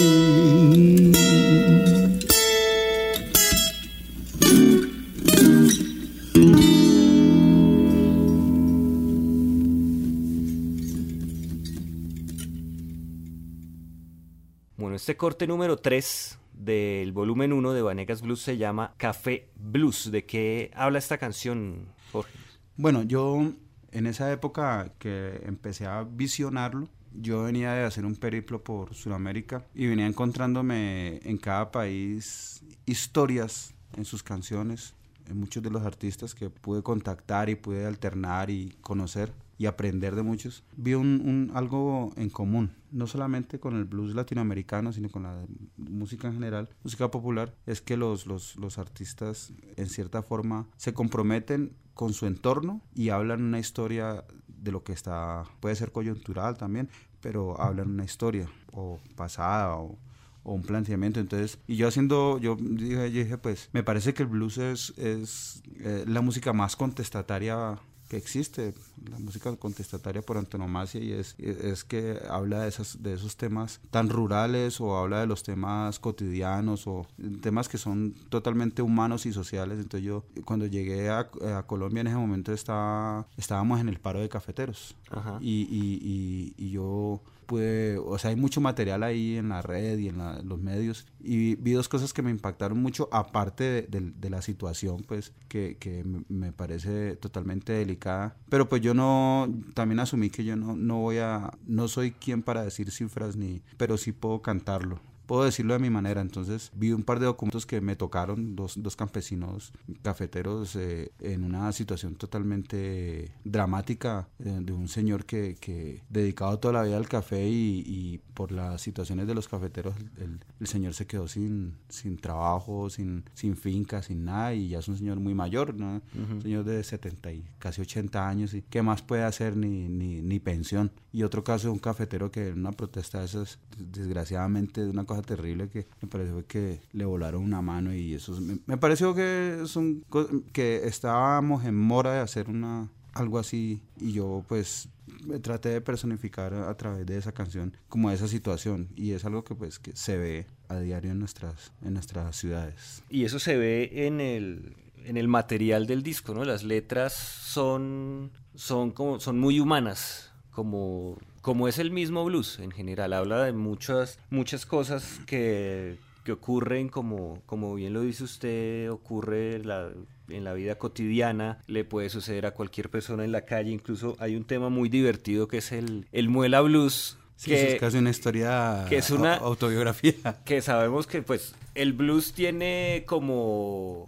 Bueno, 14.77 14.97
este 14.97 15.17
corte 15.17 15.47
número 15.47 15.79
3 15.79 16.39
del 16.69 17.13
volumen 17.13 17.55
1 17.55 17.73
de 17.73 17.81
Vanegas 17.81 18.21
Blues 18.21 18.43
se 18.43 18.59
llama 18.59 18.93
Café 18.99 19.49
Blues. 19.57 20.11
¿De 20.11 20.27
qué 20.27 20.71
habla 20.75 20.99
esta 20.99 21.17
canción, 21.17 21.87
Jorge? 22.13 22.39
Bueno, 22.77 23.03
yo 23.05 23.53
en 23.91 24.07
esa 24.07 24.31
época 24.31 24.93
que 24.99 25.41
empecé 25.47 25.87
a 25.87 26.03
visionarlo, 26.05 26.89
yo 27.13 27.45
venía 27.45 27.73
de 27.73 27.85
hacer 27.85 28.05
un 28.05 28.17
periplo 28.17 28.63
por 28.63 28.95
Sudamérica 28.95 29.65
y 29.75 29.87
venía 29.87 30.07
encontrándome 30.07 31.21
en 31.25 31.39
cada 31.39 31.73
país 31.73 32.63
historias 32.85 33.75
en 33.97 34.05
sus 34.05 34.23
canciones, 34.23 34.95
en 35.27 35.41
muchos 35.41 35.63
de 35.63 35.71
los 35.71 35.83
artistas 35.83 36.35
que 36.35 36.51
pude 36.51 36.83
contactar 36.83 37.49
y 37.49 37.55
pude 37.55 37.87
alternar 37.87 38.51
y 38.51 38.77
conocer 38.83 39.33
y 39.59 39.67
aprender 39.67 40.15
de 40.15 40.23
muchos, 40.23 40.63
vi 40.77 40.95
un, 40.95 41.51
algo 41.53 42.13
en 42.17 42.31
común, 42.31 42.71
no 42.93 43.09
solamente 43.09 43.59
con 43.59 43.77
el 43.77 43.85
blues 43.85 44.15
latinoamericano, 44.15 44.93
sino 44.93 45.11
con 45.11 45.25
la 45.25 45.45
música 45.77 46.29
en 46.29 46.35
general, 46.35 46.69
música 46.85 47.11
popular, 47.11 47.55
es 47.67 47.81
que 47.81 47.97
los, 47.97 48.27
los, 48.27 48.57
los 48.57 48.79
artistas 48.79 49.53
en 49.77 49.89
cierta 49.89 50.23
forma 50.23 50.69
se 50.77 50.95
comprometen 50.95 51.73
con 51.95 52.13
su 52.13 52.27
entorno 52.27 52.81
y 52.95 53.09
hablan 53.09 53.43
una 53.43 53.59
historia 53.59 54.25
de 54.47 54.71
lo 54.71 54.85
que 54.85 54.93
está, 54.93 55.45
puede 55.59 55.75
ser 55.75 55.91
coyuntural 55.91 56.57
también, 56.57 56.89
pero 57.21 57.61
hablan 57.61 57.91
una 57.91 58.05
historia 58.05 58.49
o 58.73 59.01
pasada 59.17 59.77
o, 59.77 59.99
un 60.45 60.63
planteamiento. 60.63 61.21
Entonces, 61.21 61.59
y 61.67 61.77
yo 61.77 61.89
haciendo, 61.89 62.39
yo 62.39 62.57
dije, 62.59 63.11
dije, 63.11 63.37
pues, 63.37 63.69
me 63.75 63.83
parece 63.83 64.15
que 64.15 64.23
el 64.23 64.31
blues 64.31 64.57
es, 64.57 64.95
es 64.97 65.63
eh, 65.81 66.05
la 66.07 66.23
música 66.23 66.55
más 66.55 66.75
contestataria 66.75 67.79
que 68.09 68.17
existe, 68.17 68.75
la 69.11 69.19
música 69.19 69.55
contestataria 69.57 70.23
por 70.23 70.39
antonomasia, 70.39 71.01
y 71.01 71.13
es, 71.13 71.37
es 71.39 71.85
que 71.85 72.19
habla 72.29 72.63
de, 72.63 72.69
esas, 72.69 73.03
de 73.03 73.15
esos 73.15 73.37
temas 73.37 73.81
tan 73.91 74.09
rurales 74.09 74.81
o 74.81 74.97
habla 74.97 75.21
de 75.21 75.27
los 75.27 75.43
temas 75.43 75.99
cotidianos 75.99 76.87
o 76.87 77.07
temas 77.41 77.69
que 77.69 77.79
son 77.79 78.15
totalmente 78.31 78.83
humanos 78.83 79.27
y 79.27 79.33
sociales. 79.33 79.79
Entonces 79.79 80.07
yo 80.07 80.25
cuando 80.45 80.67
llegué 80.67 81.11
a, 81.11 81.29
Colombia 81.67 82.01
en 82.01 82.07
ese 82.07 82.17
momento 82.17 82.53
estaba, 82.53 83.27
estábamos 83.37 83.81
en 83.81 83.89
el 83.89 84.01
paro 84.01 84.21
de 84.21 84.29
cafeteros. 84.29 84.97
Y, 85.41 85.69
y, 85.71 86.55
y 86.57 86.71
yo 86.71 87.21
pude, 87.49 87.97
o 87.97 88.19
sea, 88.19 88.29
hay 88.29 88.37
mucho 88.37 88.61
material 88.61 89.03
ahí 89.03 89.39
en 89.39 89.49
la 89.49 89.63
red 89.63 89.99
y 89.99 90.09
en 90.09 90.19
los 90.47 90.61
medios 90.61 91.07
y 91.19 91.57
vi 91.57 91.73
dos 91.73 91.89
cosas 91.89 92.13
que 92.13 92.21
me 92.21 92.31
impactaron 92.31 92.81
mucho, 92.81 93.09
aparte 93.11 93.89
de, 93.89 94.31
la 94.31 94.43
situación, 94.43 95.03
pues, 95.09 95.33
que, 95.49 95.79
que, 95.79 96.05
me 96.29 96.53
parece 96.53 97.17
totalmente 97.17 97.73
delicada. 97.73 98.37
Pero 98.51 98.69
pues 98.69 98.83
yo 98.83 98.93
no, 98.93 99.49
también 99.73 99.99
asumí 100.01 100.29
que 100.29 100.45
yo 100.45 100.57
no, 100.57 100.77
no 100.77 100.99
voy 100.99 101.19
a, 101.19 101.51
no 101.67 101.89
soy 101.89 102.13
quien 102.13 102.43
para 102.43 102.63
decir 102.63 102.91
cifras 102.91 103.35
ni, 103.35 103.63
pero 103.79 103.97
sí 103.97 104.13
puedo 104.13 104.43
cantarlo 104.43 105.01
puedo 105.29 105.45
decirlo 105.45 105.75
de 105.75 105.79
mi 105.79 105.91
manera. 105.91 106.21
Entonces 106.23 106.73
vi 106.75 106.91
un 106.91 107.05
par 107.05 107.21
de 107.21 107.27
documentos 107.27 107.67
que 107.67 107.81
me 107.81 107.95
tocaron, 107.95 108.57
dos, 108.57 108.83
dos 108.83 108.97
campesinos 108.97 109.73
cafeteros 110.03 110.75
eh, 110.75 111.13
en 111.21 111.45
una 111.45 111.71
situación 111.73 112.15
totalmente 112.17 113.31
dramática 113.45 114.27
eh, 114.39 114.59
de 114.63 114.73
un 114.73 114.89
señor 114.89 115.27
que, 115.27 115.55
que, 115.61 116.03
dedicado 116.09 116.59
toda 116.59 116.75
la 116.75 116.83
vida 116.83 116.97
al 116.97 117.09
café 117.09 117.47
y, 117.47 118.21
por 118.33 118.53
las 118.53 118.81
situaciones 118.81 119.27
de 119.27 119.35
los 119.35 119.49
cafeteros 119.49 119.97
el, 120.17 120.39
el, 120.61 120.67
señor 120.69 120.95
se 120.95 121.09
quedó 121.09 121.27
sin, 121.27 121.75
sin 121.89 122.17
trabajo, 122.19 122.89
sin, 122.89 123.25
sin 123.35 123.57
finca, 123.57 124.01
sin 124.01 124.25
nada 124.25 124.55
y 124.55 124.69
ya 124.69 124.79
es 124.79 124.87
un 124.87 124.97
señor 124.97 125.19
muy 125.19 125.35
mayor, 125.35 125.75
¿no? 125.75 126.01
Un 126.15 126.41
señor 126.41 126.65
de 126.65 126.83
70 126.83 127.33
y 127.33 127.45
casi 127.59 127.83
80 127.83 128.29
años 128.29 128.55
y 128.55 128.63
qué 128.63 128.81
más 128.81 129.03
puede 129.03 129.25
hacer 129.25 129.57
ni, 129.57 129.89
ni, 129.89 130.23
ni 130.23 130.39
pensión. 130.39 130.93
Y 131.13 131.25
otro 131.25 131.43
caso 131.43 131.67
de 131.67 131.73
un 131.73 131.81
cafetero 131.81 132.31
que 132.31 132.49
en 132.49 132.61
una 132.61 132.71
protesta 132.71 133.19
de 133.19 133.25
esas, 133.25 133.59
desgraciadamente, 133.77 134.85
de 134.85 134.91
una 134.91 135.05
cosa 135.05 135.18
terrible 135.23 135.69
que 135.69 135.87
me 136.01 136.09
pareció 136.09 136.47
que 136.47 136.81
le 136.93 137.05
volaron 137.05 137.43
una 137.43 137.63
mano 137.63 137.95
y 137.95 138.15
eso 138.15 138.39
me, 138.67 138.77
pareció 138.77 139.15
que 139.15 139.63
son 139.67 140.05
que 140.53 140.87
estábamos 140.87 141.65
en 141.65 141.75
mora 141.75 142.13
de 142.15 142.21
hacer 142.21 142.49
una 142.49 142.89
algo 143.15 143.39
así 143.39 143.81
y 144.01 144.13
yo 144.13 144.45
pues 144.49 144.89
me 145.25 145.39
traté 145.39 145.71
de 145.71 145.81
personificar 145.81 146.55
a, 146.55 146.75
través 146.77 147.07
de 147.07 147.17
esa 147.17 147.33
canción 147.33 147.77
como 147.89 148.11
esa 148.11 148.29
situación 148.29 148.89
y 148.97 149.13
es 149.13 149.25
algo 149.25 149.45
que 149.45 149.55
pues 149.55 149.79
que 149.79 149.95
se 149.97 150.17
ve 150.17 150.47
a 150.69 150.79
diario 150.79 151.11
en 151.11 151.19
nuestras 151.19 151.73
en 151.85 151.95
nuestras 151.95 152.37
ciudades. 152.37 153.03
Y 153.11 153.25
eso 153.25 153.39
se 153.39 153.57
ve 153.57 154.07
en 154.07 154.21
el 154.21 154.77
en 155.05 155.17
el 155.17 155.29
material 155.29 155.87
del 155.87 156.03
disco 156.03 156.35
no 156.35 156.45
las 156.45 156.65
letras 156.65 157.15
son 157.15 158.31
son 158.55 158.91
como 158.91 159.21
son 159.21 159.39
muy 159.39 159.61
humanas 159.61 160.33
como 160.51 161.19
como 161.49 161.67
es 161.67 161.79
el 161.79 161.91
mismo 161.91 162.27
blues 162.27 162.59
en 162.59 162.71
general, 162.71 163.15
habla 163.15 163.43
de 163.43 163.55
muchas, 163.55 164.19
muchas 164.29 164.67
cosas 164.67 165.19
que, 165.25 165.97
que 166.23 166.33
ocurren, 166.33 166.91
como, 166.91 167.41
como 167.47 167.75
bien 167.75 167.95
lo 167.95 168.03
dice 168.03 168.25
usted, 168.25 168.91
ocurre 168.91 169.65
la, 169.65 169.89
en 170.29 170.45
la 170.45 170.53
vida 170.53 170.75
cotidiana, 170.75 171.63
le 171.67 171.87
puede 171.87 172.11
suceder 172.11 172.45
a 172.45 172.51
cualquier 172.51 172.91
persona 172.91 173.25
en 173.25 173.33
la 173.33 173.47
calle, 173.47 173.71
incluso 173.71 174.15
hay 174.19 174.37
un 174.37 174.45
tema 174.45 174.69
muy 174.69 174.91
divertido 174.91 175.49
que 175.49 175.57
es 175.57 175.73
el, 175.73 176.07
el 176.13 176.29
muela 176.29 176.61
blues, 176.61 177.17
Sí, 177.37 177.51
que, 177.51 177.75
es 177.75 177.81
casi 177.81 177.97
una 177.97 178.11
historia, 178.11 178.85
que 178.87 178.99
es 178.99 179.11
una 179.11 179.37
autobiografía. 179.37 180.43
Que 180.45 180.61
sabemos 180.61 181.07
que 181.07 181.23
pues 181.23 181.55
el 181.75 181.95
blues 181.95 182.35
tiene 182.35 183.05
como 183.07 184.07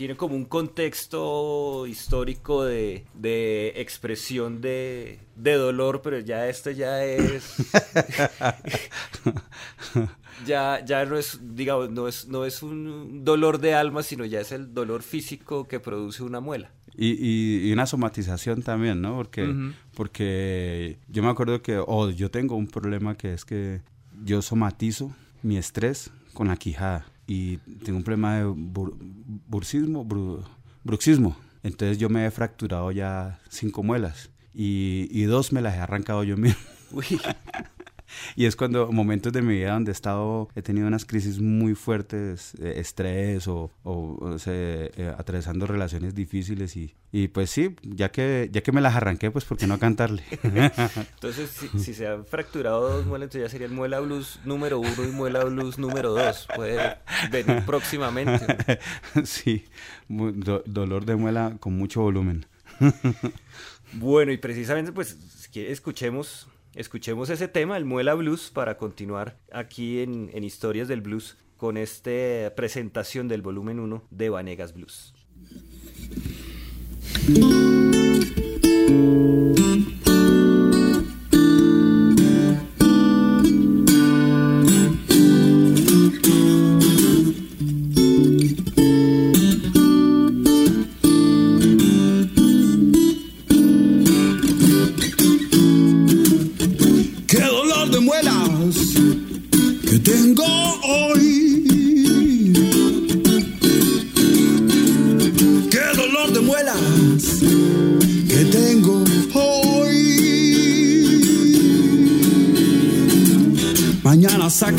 tiene 0.00 0.16
como 0.16 0.34
un 0.34 0.46
contexto 0.46 1.86
histórico 1.86 2.64
de, 2.64 3.04
expresión 3.76 4.62
de, 4.62 5.18
dolor, 5.36 6.00
pero 6.00 6.18
ya 6.20 6.48
este 6.48 6.74
ya 6.74 7.04
es... 7.04 7.56
ya, 10.46 10.82
ya 10.82 11.04
no 11.04 11.18
es, 11.18 11.38
digamos, 11.54 11.90
no 11.90 12.08
es, 12.08 12.28
no 12.28 12.46
es 12.46 12.62
un 12.62 13.26
dolor 13.26 13.58
de 13.58 13.74
alma, 13.74 14.02
sino 14.02 14.24
ya 14.24 14.40
es 14.40 14.52
el 14.52 14.72
dolor 14.72 15.02
físico 15.02 15.68
que 15.68 15.80
produce 15.80 16.22
una 16.22 16.40
muela. 16.40 16.70
Y, 16.96 17.70
una 17.70 17.84
somatización 17.84 18.62
también, 18.62 19.02
¿no? 19.02 19.16
Porque, 19.16 19.54
porque 19.94 20.96
yo 21.08 21.22
me 21.22 21.28
acuerdo 21.28 21.60
que, 21.60 21.76
o 21.76 22.08
yo 22.08 22.30
tengo 22.30 22.56
un 22.56 22.68
problema 22.68 23.16
que 23.16 23.34
es 23.34 23.44
que 23.44 23.82
yo 24.24 24.40
somatizo 24.40 25.14
mi 25.42 25.58
estrés 25.58 26.10
con 26.32 26.48
la 26.48 26.56
quijada 26.56 27.04
y 27.30 27.58
tengo 27.84 27.96
un 27.98 28.02
problema 28.02 28.38
de 28.38 28.44
burcismo, 29.46 30.04
bruxismo. 30.82 31.36
Entonces 31.62 31.96
yo 31.98 32.08
me 32.08 32.26
he 32.26 32.30
fracturado 32.32 32.90
ya 32.90 33.38
cinco 33.48 33.84
muelas 33.84 34.30
y, 34.52 35.06
y 35.12 35.22
dos 35.24 35.52
me 35.52 35.60
las 35.60 35.76
he 35.76 35.78
arrancado 35.78 36.24
yo 36.24 36.36
mismo. 36.36 36.58
Uy. 36.90 37.06
Y 38.36 38.46
es 38.46 38.56
cuando 38.56 38.90
momentos 38.92 39.32
de 39.32 39.42
mi 39.42 39.54
vida 39.54 39.72
donde 39.72 39.90
he 39.90 39.92
estado, 39.92 40.48
he 40.54 40.62
tenido 40.62 40.86
unas 40.86 41.04
crisis 41.04 41.40
muy 41.40 41.74
fuertes, 41.74 42.54
eh, 42.60 42.74
estrés 42.76 43.48
o, 43.48 43.70
o, 43.84 44.36
eh, 44.46 45.14
atravesando 45.16 45.66
relaciones 45.66 46.14
difíciles 46.14 46.76
y, 46.76 46.94
y, 47.12 47.28
pues 47.28 47.50
sí, 47.50 47.76
ya 47.82 48.10
que, 48.10 48.48
ya 48.52 48.62
que 48.62 48.72
me 48.72 48.80
las 48.80 48.94
arranqué, 48.94 49.30
pues 49.30 49.44
¿por 49.44 49.58
qué 49.58 49.66
no 49.66 49.78
cantarle? 49.78 50.22
entonces, 50.42 51.50
si, 51.78 51.94
se 51.94 52.06
han 52.06 52.24
fracturado 52.24 52.88
dos 52.88 53.06
muelas, 53.06 53.26
entonces 53.26 53.48
ya 53.48 53.50
sería 53.50 53.66
el 53.66 53.72
muela 53.72 54.00
blues 54.00 54.40
número 54.44 54.78
uno 54.78 55.04
y 55.04 55.12
muela 55.12 55.44
blues 55.44 55.78
número 55.78 56.12
dos. 56.12 56.46
Puede 56.54 56.98
venir 57.30 57.64
próximamente. 57.66 58.78
sí, 59.24 59.64
dolor 60.08 61.04
de 61.04 61.16
muela 61.16 61.56
con 61.60 61.76
mucho 61.76 62.00
volumen. 62.02 62.46
bueno, 63.92 64.32
y 64.32 64.38
precisamente 64.38 64.92
pues 64.92 65.16
escuchemos 65.54 66.46
escuchemos 66.74 67.30
ese 67.30 67.48
tema, 67.48 67.76
el 67.76 67.84
Muela 67.84 68.14
Blues, 68.14 68.50
para 68.50 68.76
continuar 68.76 69.38
aquí 69.52 70.00
en, 70.00 70.44
Historias 70.44 70.88
del 70.88 71.00
Blues 71.00 71.36
con 71.56 71.76
esta 71.76 72.54
presentación 72.54 73.28
del 73.28 73.42
volumen 73.42 73.80
1 73.80 74.04
de 74.10 74.30
Vanegas 74.30 74.72
Blues. 74.72 75.14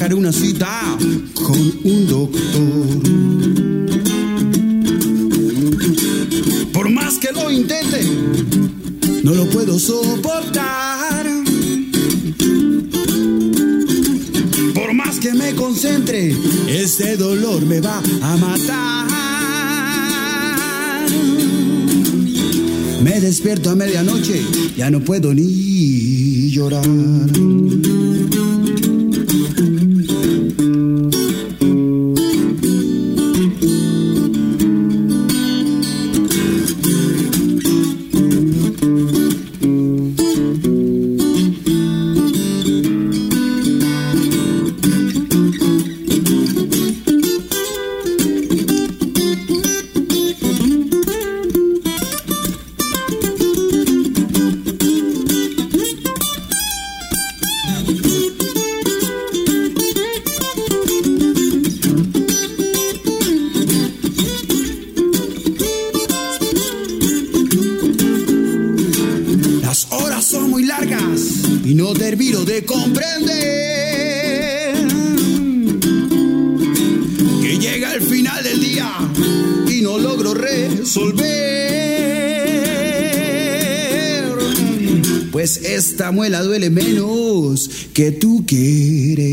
Sacaré 0.02 0.16
una 0.16 0.32
cita 0.32 0.98
con 1.36 1.60
un 1.84 2.08
doctor. 2.08 2.88
Por 6.74 6.90
más 6.90 7.20
que 7.20 7.32
lo 7.32 7.52
intente, 7.52 8.02
no 9.24 9.36
lo 9.36 9.46
puedo 9.52 9.78
soportar. 9.78 11.28
Por 14.74 14.94
más 14.96 15.20
que 15.20 15.36
me 15.36 15.54
concentre, 15.54 16.36
este 16.68 17.16
dolor 17.16 17.64
me 17.68 17.80
va 17.80 18.02
a 18.24 18.38
matar. 18.38 19.08
Me 23.04 23.22
despierto 23.22 23.70
a 23.70 23.76
medianoche, 23.76 24.42
ya 24.76 24.90
no 24.90 25.00
puedo 25.02 25.32
ni 25.32 26.50
llorar. 26.50 27.51
Esta 86.02 86.12
muela 86.12 86.42
duele 86.42 86.72
menos 86.72 87.70
que 87.94 88.12
tú 88.12 88.44
quieres. 88.48 89.31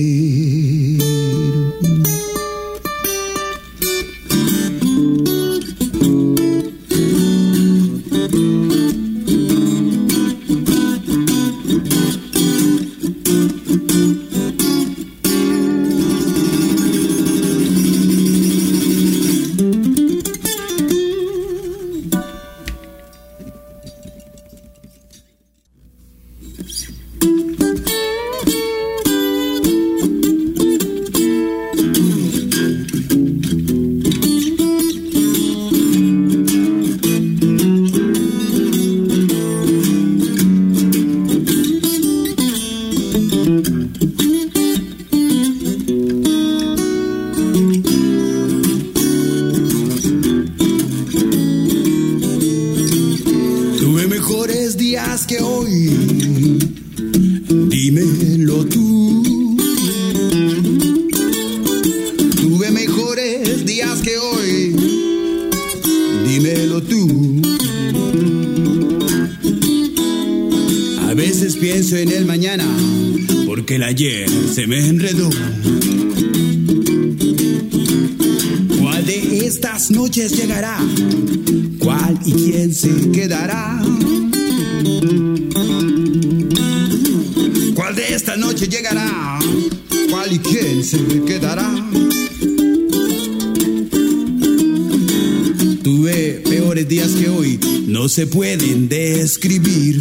Se 98.08 98.26
pueden 98.26 98.88
describir. 98.88 100.00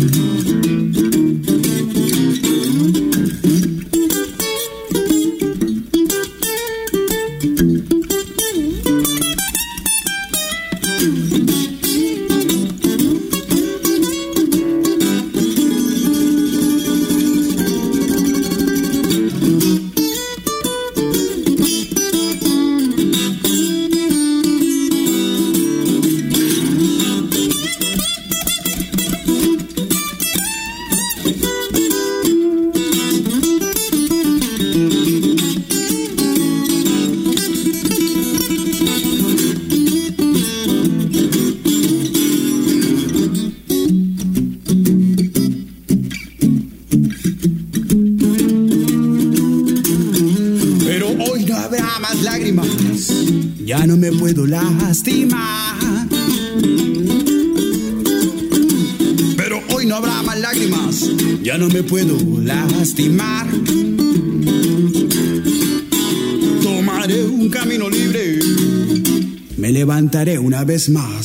Vez 70.88 71.17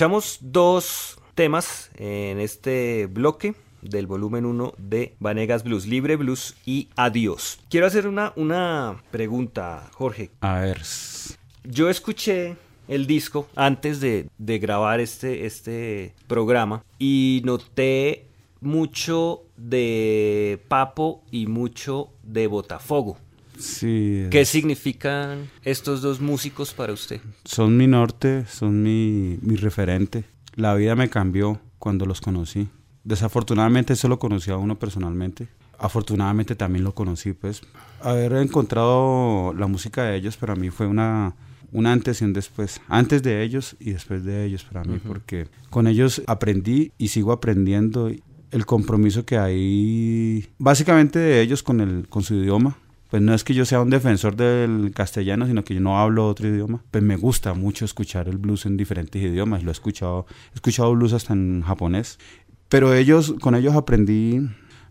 Escuchamos 0.00 0.38
dos 0.40 1.18
temas 1.34 1.90
en 1.98 2.40
este 2.40 3.04
bloque 3.04 3.54
del 3.82 4.06
volumen 4.06 4.46
1 4.46 4.72
de 4.78 5.14
Vanegas 5.20 5.62
Blues, 5.62 5.86
Libre 5.86 6.16
Blues 6.16 6.56
y 6.64 6.88
Adiós. 6.96 7.60
Quiero 7.68 7.86
hacer 7.86 8.06
una, 8.06 8.32
una 8.34 9.02
pregunta, 9.10 9.90
Jorge. 9.92 10.30
A 10.40 10.60
ver. 10.60 10.80
Yo 11.64 11.90
escuché 11.90 12.56
el 12.88 13.06
disco 13.06 13.46
antes 13.54 14.00
de, 14.00 14.30
de 14.38 14.58
grabar 14.58 15.00
este, 15.00 15.44
este 15.44 16.14
programa 16.26 16.82
y 16.98 17.42
noté 17.44 18.24
mucho 18.62 19.42
de 19.58 20.62
Papo 20.68 21.22
y 21.30 21.46
mucho 21.46 22.08
de 22.22 22.46
Botafogo. 22.46 23.18
Sí. 23.60 24.26
¿Qué 24.30 24.44
significan 24.44 25.50
estos 25.62 26.02
dos 26.02 26.20
músicos 26.20 26.72
para 26.72 26.92
usted? 26.92 27.20
Son 27.44 27.76
mi 27.76 27.86
norte, 27.86 28.46
son 28.46 28.82
mi, 28.82 29.38
mi 29.42 29.56
referente. 29.56 30.24
La 30.56 30.74
vida 30.74 30.96
me 30.96 31.08
cambió 31.08 31.60
cuando 31.78 32.06
los 32.06 32.20
conocí. 32.20 32.68
Desafortunadamente 33.04 33.96
solo 33.96 34.18
conocí 34.18 34.50
a 34.50 34.56
uno 34.56 34.78
personalmente. 34.78 35.48
Afortunadamente 35.78 36.54
también 36.54 36.84
lo 36.84 36.94
conocí, 36.94 37.32
pues. 37.32 37.62
Haber 38.02 38.34
encontrado 38.34 39.54
la 39.54 39.66
música 39.66 40.04
de 40.04 40.16
ellos 40.16 40.36
para 40.36 40.54
mí 40.54 40.70
fue 40.70 40.86
una, 40.86 41.34
una 41.72 41.92
antes 41.92 42.20
y 42.20 42.24
un 42.24 42.34
después. 42.34 42.80
Antes 42.88 43.22
de 43.22 43.42
ellos 43.42 43.76
y 43.80 43.92
después 43.92 44.24
de 44.24 44.44
ellos 44.44 44.64
para 44.64 44.84
mí, 44.84 44.98
porque 44.98 45.48
con 45.70 45.86
ellos 45.86 46.22
aprendí 46.26 46.92
y 46.98 47.08
sigo 47.08 47.32
aprendiendo 47.32 48.10
el 48.50 48.66
compromiso 48.66 49.24
que 49.24 49.38
hay 49.38 50.48
básicamente 50.58 51.18
de 51.18 51.40
ellos 51.40 51.62
con, 51.62 51.80
el, 51.80 52.08
con 52.08 52.22
su 52.22 52.34
idioma. 52.34 52.76
Pues 53.10 53.22
no 53.22 53.34
es 53.34 53.42
que 53.42 53.54
yo 53.54 53.64
sea 53.64 53.80
un 53.80 53.90
defensor 53.90 54.36
del 54.36 54.92
castellano, 54.94 55.46
sino 55.46 55.64
que 55.64 55.74
yo 55.74 55.80
no 55.80 55.98
hablo 55.98 56.28
otro 56.28 56.46
idioma. 56.48 56.82
Pues 56.90 57.02
me 57.02 57.16
gusta 57.16 57.54
mucho 57.54 57.84
escuchar 57.84 58.28
el 58.28 58.38
blues 58.38 58.66
en 58.66 58.76
diferentes 58.76 59.20
idiomas. 59.20 59.64
Lo 59.64 59.70
he 59.70 59.72
escuchado, 59.72 60.26
he 60.52 60.54
escuchado 60.54 60.92
blues 60.94 61.12
hasta 61.12 61.32
en 61.32 61.62
japonés. 61.62 62.18
Pero 62.68 62.94
ellos, 62.94 63.34
con 63.40 63.56
ellos 63.56 63.74
aprendí, 63.74 64.40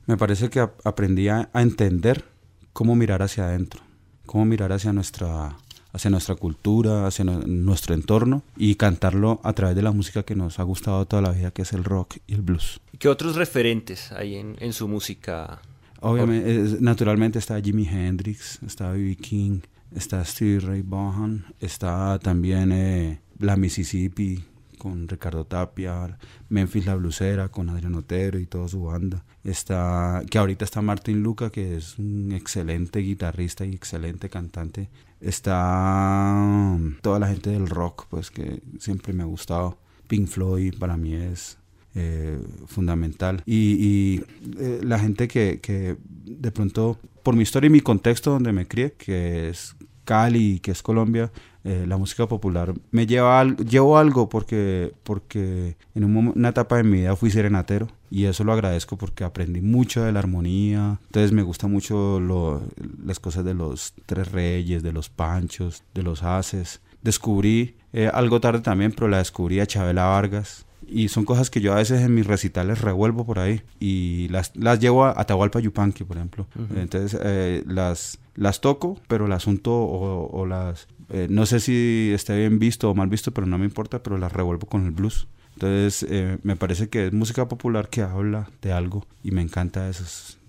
me 0.05 0.17
parece 0.17 0.49
que 0.49 0.59
ap- 0.59 0.85
aprendí 0.85 1.29
a, 1.29 1.49
a 1.53 1.61
entender 1.61 2.25
cómo 2.73 2.93
mirar 2.95 3.21
hacia 3.21 3.45
adentro, 3.45 3.81
cómo 4.25 4.43
mirar 4.43 4.73
hacia 4.73 4.91
nuestra, 4.91 5.55
hacia 5.93 6.11
nuestra 6.11 6.35
cultura, 6.35 7.07
hacia 7.07 7.23
nu- 7.23 7.41
nuestro 7.47 7.95
entorno 7.95 8.43
y 8.57 8.75
cantarlo 8.75 9.39
a 9.43 9.53
través 9.53 9.77
de 9.77 9.81
la 9.81 9.91
música 9.93 10.23
que 10.23 10.35
nos 10.35 10.59
ha 10.59 10.63
gustado 10.63 11.05
toda 11.05 11.21
la 11.21 11.31
vida, 11.31 11.51
que 11.51 11.61
es 11.61 11.71
el 11.71 11.85
rock 11.85 12.17
y 12.27 12.33
el 12.33 12.41
blues. 12.41 12.81
¿Qué 12.99 13.07
otros 13.07 13.37
referentes 13.37 14.11
hay 14.11 14.35
en, 14.35 14.57
en 14.59 14.73
su 14.73 14.89
música? 14.89 15.61
Obviamente, 16.01 16.77
naturalmente 16.79 17.39
está 17.39 17.59
Jimi 17.61 17.87
Hendrix, 17.87 18.59
está 18.63 18.91
B.B. 18.91 19.15
King, 19.17 19.59
está 19.93 20.23
Stevie 20.23 20.59
Ray 20.59 20.81
Vaughan, 20.81 21.45
está 21.59 22.19
también 22.19 22.71
eh, 22.71 23.21
La 23.37 23.55
Mississippi 23.55 24.43
con 24.79 25.07
Ricardo 25.07 25.45
Tapia, 25.45 26.17
Memphis 26.47 26.87
La 26.87 26.95
Blusera 26.95 27.49
con 27.49 27.69
Adrián 27.69 27.93
Otero 27.93 28.39
y 28.39 28.47
toda 28.47 28.67
su 28.67 28.83
banda. 28.83 29.23
Está, 29.43 30.23
que 30.27 30.39
ahorita 30.39 30.65
está 30.65 30.81
Martin 30.81 31.21
Luca, 31.21 31.51
que 31.51 31.75
es 31.75 31.99
un 31.99 32.31
excelente 32.31 32.99
guitarrista 32.99 33.65
y 33.65 33.75
excelente 33.75 34.29
cantante. 34.29 34.89
Está 35.19 36.33
um, 36.35 36.95
toda 37.01 37.19
la 37.19 37.27
gente 37.27 37.51
del 37.51 37.67
rock, 37.67 38.07
pues 38.09 38.31
que 38.31 38.63
siempre 38.79 39.13
me 39.13 39.21
ha 39.21 39.27
gustado. 39.27 39.77
Pink 40.07 40.27
Floyd 40.27 40.73
para 40.79 40.97
mí 40.97 41.13
es 41.13 41.58
eh, 41.95 42.39
fundamental. 42.67 43.41
Y, 43.45 44.21
eh, 44.59 44.79
la 44.83 44.99
gente 44.99 45.27
que, 45.27 45.97
de 46.25 46.51
pronto, 46.51 46.97
por 47.23 47.35
mi 47.35 47.43
historia 47.43 47.67
y 47.67 47.71
mi 47.71 47.81
contexto 47.81 48.31
donde 48.31 48.53
me 48.53 48.67
crié, 48.67 48.93
que 48.93 49.49
es 49.49 49.75
Cali, 50.05 50.59
que 50.59 50.71
es 50.71 50.81
Colombia, 50.81 51.31
eh, 51.65 51.85
la 51.87 51.97
música 51.97 52.25
popular 52.25 52.73
me 52.91 53.05
lleva 53.05 53.39
al, 53.41 53.57
llevo 53.57 53.97
algo 53.97 54.29
porque, 54.29 54.93
porque 55.03 55.75
en 55.93 56.05
un 56.05 56.31
una 56.35 56.49
etapa 56.49 56.77
de 56.77 56.83
mi 56.83 56.99
vida 56.99 57.15
fui 57.17 57.29
serenatero 57.31 57.87
y 58.09 58.23
eso 58.25 58.45
lo 58.45 58.53
agradezco 58.53 58.97
porque 58.97 59.25
aprendí 59.25 59.59
mucho 59.61 60.01
de 60.03 60.11
la 60.13 60.19
armonía. 60.19 60.99
Entonces 61.07 61.31
me 61.33 61.43
gusta 61.43 61.67
mucho 61.67 62.19
lo- 62.21 62.63
las 63.05 63.19
cosas 63.19 63.43
de 63.43 63.53
los 63.53 63.93
tres 64.05 64.31
reyes, 64.31 64.83
de 64.83 64.93
los 64.93 65.09
panchos, 65.09 65.83
de 65.93 66.01
los 66.03 66.23
haces. 66.23 66.79
Descubrí 67.03 67.75
algo 68.13 68.39
tarde 68.39 68.61
también, 68.61 68.91
pero 68.93 69.07
la 69.09 69.17
descubrí 69.17 69.59
a 69.59 69.67
Chabela 69.67 70.05
Vargas. 70.05 70.65
Y 70.91 71.09
son 71.09 71.23
cosas 71.25 71.49
que 71.49 71.61
yo 71.61 71.73
a 71.73 71.75
veces 71.75 72.01
en 72.01 72.15
mis 72.15 72.25
recitales 72.25 72.81
revuelvo 72.81 73.25
por 73.25 73.37
ahí 73.39 73.61
y 73.79 74.27
las, 74.29 74.51
las 74.55 74.79
llevo 74.79 75.05
a 75.05 75.13
Atahualpa 75.15 75.59
Yupanqui, 75.59 76.03
por 76.03 76.17
ejemplo. 76.17 76.47
Entonces 76.75 77.19
eh, 77.23 77.63
las, 77.67 78.17
las 78.35 78.59
toco, 78.59 78.99
pero 79.07 79.27
el 79.27 79.31
asunto 79.33 79.71
o, 79.71 80.29
o 80.31 80.45
las... 80.45 80.87
eh, 81.09 81.27
no 81.29 81.45
sé 81.45 81.59
si 81.59 82.11
esté 82.13 82.35
bien 82.37 82.57
visto 82.57 82.89
o 82.89 82.95
mal 82.95 83.07
visto, 83.09 83.31
pero 83.31 83.45
no 83.45 83.57
me 83.59 83.65
importa, 83.65 84.01
pero 84.01 84.17
las 84.17 84.33
revuelvo 84.33 84.67
con 84.67 84.85
el 84.85 84.91
blues. 84.91 85.27
Entonces 85.53 86.05
eh, 86.09 86.37
me 86.43 86.55
parece 86.55 86.89
que 86.89 87.07
es 87.07 87.13
música 87.13 87.47
popular 87.47 87.89
que 87.89 88.01
habla 88.01 88.49
de 88.61 88.71
algo 88.71 89.05
y 89.23 89.31
me 89.31 89.41
encanta 89.41 89.87
eso. 89.89 90.03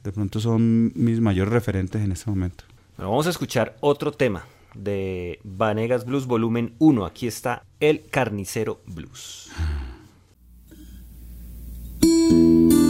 De 0.04 0.12
pronto 0.12 0.40
son 0.40 0.92
mis 0.94 1.20
mayores 1.20 1.52
referentes 1.52 2.00
en 2.00 2.12
este 2.12 2.30
momento. 2.30 2.64
Bueno, 2.96 3.10
vamos 3.10 3.26
a 3.26 3.30
escuchar 3.30 3.76
otro 3.80 4.12
tema 4.12 4.44
de 4.74 5.40
Vanegas 5.42 6.04
Blues 6.06 6.26
Volumen 6.26 6.74
1. 6.78 7.04
Aquí 7.04 7.26
está 7.26 7.64
El 7.80 8.06
Carnicero 8.06 8.80
Blues. 8.86 9.50
Música 12.30 12.89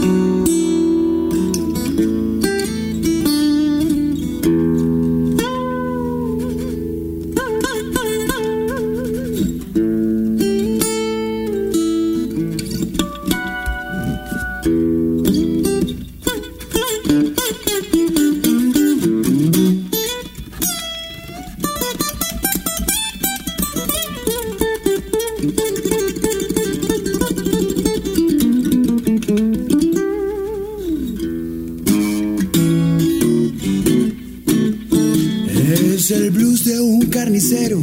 El 36.12 36.32
blues 36.32 36.64
de 36.64 36.80
un 36.80 37.02
carnicero 37.06 37.80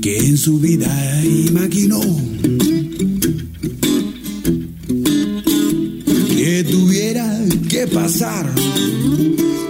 que 0.00 0.16
en 0.16 0.38
su 0.38 0.58
vida 0.58 0.88
imaginó 1.24 2.00
que 6.28 6.64
tuviera 6.64 7.38
que 7.68 7.86
pasar 7.86 8.50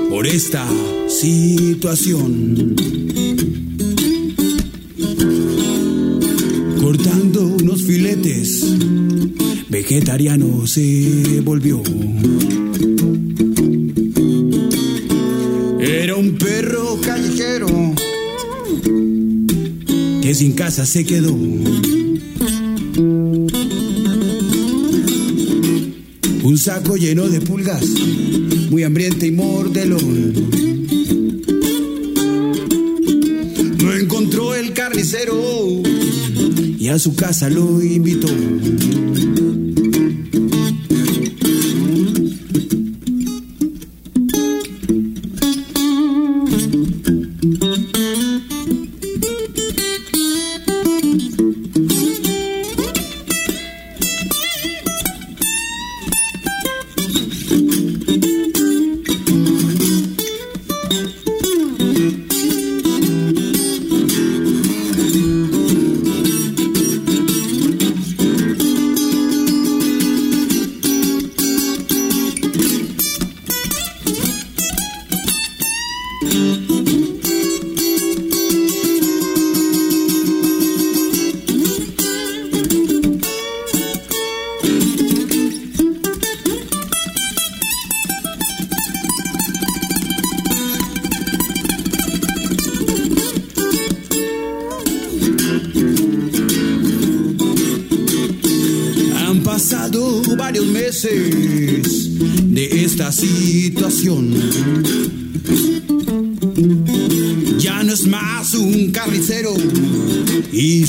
por 0.09 0.25
esta 0.25 0.65
situación. 1.09 2.77
Cortando 6.81 7.57
unos 7.61 7.83
filetes, 7.83 8.65
vegetariano 9.69 10.65
se 10.65 11.41
volvió. 11.45 11.83
Sin 20.41 20.53
casa 20.53 20.87
se 20.87 21.05
quedó. 21.05 21.35
Un 26.43 26.57
saco 26.57 26.97
lleno 26.97 27.29
de 27.29 27.43
pulgas, 27.43 27.85
muy 28.71 28.83
hambriente 28.85 29.27
y 29.27 29.33
mordelón. 29.33 30.33
Lo 33.83 33.95
encontró 33.95 34.55
el 34.55 34.73
carnicero 34.73 35.35
y 36.79 36.89
a 36.89 36.99
su 36.99 37.15
casa 37.15 37.51
lo 37.51 37.83
invitó. 37.83 38.29
Han 76.23 76.50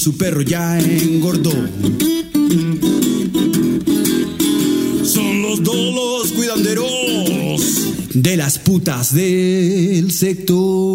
su 0.01 0.17
perro 0.17 0.41
ya 0.41 0.79
engordó. 0.79 1.51
Son 5.03 5.43
los 5.43 5.61
dos 5.61 5.93
los 5.93 6.31
cuidanderos 6.31 6.89
de 8.11 8.35
las 8.35 8.57
putas 8.57 9.13
del 9.13 10.09
sector. 10.09 10.90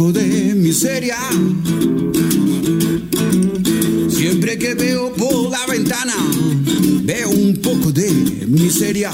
Poco 0.00 0.12
de 0.12 0.54
miseria. 0.54 1.18
Siempre 4.08 4.56
que 4.56 4.72
veo 4.72 5.12
por 5.12 5.50
la 5.50 5.66
ventana, 5.66 6.14
veo 7.02 7.28
un 7.28 7.56
poco 7.56 7.92
de 7.92 8.10
miseria. 8.48 9.10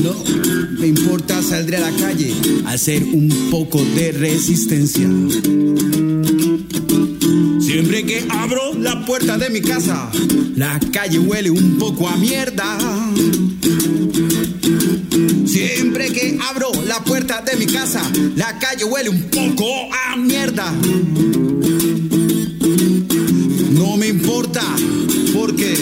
No 0.00 0.14
me 0.78 0.86
importa, 0.86 1.42
saldré 1.42 1.78
a 1.78 1.90
la 1.90 1.92
calle 1.96 2.32
a 2.66 2.74
hacer 2.74 3.02
un 3.02 3.48
poco 3.50 3.84
de 3.96 4.12
resistencia. 4.12 5.08
Siempre 7.58 8.04
que 8.04 8.24
abro 8.28 8.74
la 8.78 9.04
puerta 9.04 9.38
de 9.38 9.50
mi 9.50 9.60
casa, 9.60 10.08
la 10.54 10.78
calle 10.92 11.18
huele 11.18 11.50
un 11.50 11.78
poco 11.78 12.06
a 12.08 12.16
mierda. 12.16 12.78
Mi 17.58 17.66
casa, 17.66 18.02
la 18.34 18.58
calle 18.58 18.84
huele 18.84 19.08
un 19.08 19.22
poco 19.30 19.66
a 19.92 20.16
mierda. 20.16 20.72
No 23.70 23.96
me 23.96 24.08
importa 24.08 24.62
porque 25.34 25.74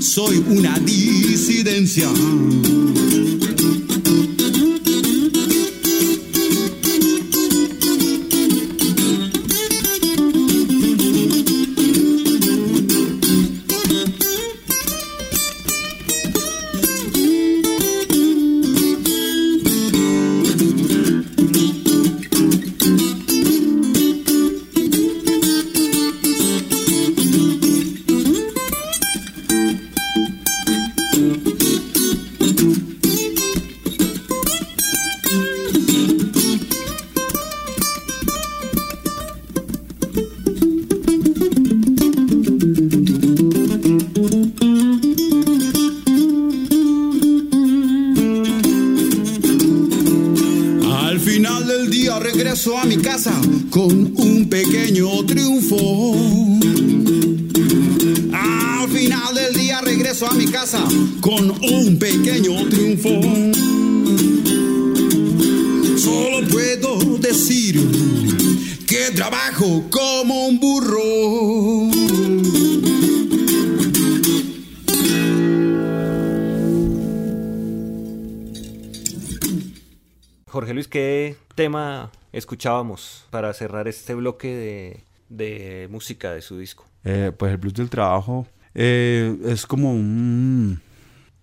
soy 0.00 0.44
una 0.48 0.78
disidencia. 0.78 2.08
Casa 60.70 60.86
con 61.20 61.50
un 61.50 61.98
pequeño 61.98 62.68
triunfo. 62.68 63.08
Solo 65.98 66.46
puedo 66.48 67.18
decir 67.18 67.74
que 68.86 69.10
trabajo 69.14 69.84
como 69.90 70.46
un 70.46 70.60
burro. 70.60 71.90
Jorge 80.46 80.74
Luis, 80.74 80.88
¿qué 80.88 81.36
tema 81.56 82.12
escuchábamos 82.32 83.24
para 83.30 83.52
cerrar 83.54 83.88
este 83.88 84.14
bloque 84.14 85.02
de, 85.28 85.88
música 85.90 86.32
de 86.32 86.42
su 86.42 86.58
disco? 86.58 86.84
Eh, 87.04 87.32
pues 87.36 87.50
el 87.50 87.58
blues 87.58 87.74
del 87.74 87.90
trabajo 87.90 88.46
eh, 88.74 89.36
es 89.46 89.66
como 89.66 89.92
un, 89.92 90.80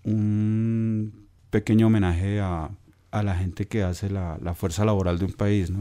un 0.03 1.27
pequeño 1.49 1.87
homenaje 1.87 2.39
a, 2.39 2.69
la 3.11 3.35
gente 3.35 3.65
que 3.65 3.81
hace 3.81 4.11
la, 4.11 4.37
fuerza 4.53 4.85
laboral 4.85 5.17
de 5.17 5.25
un 5.25 5.33
país, 5.33 5.71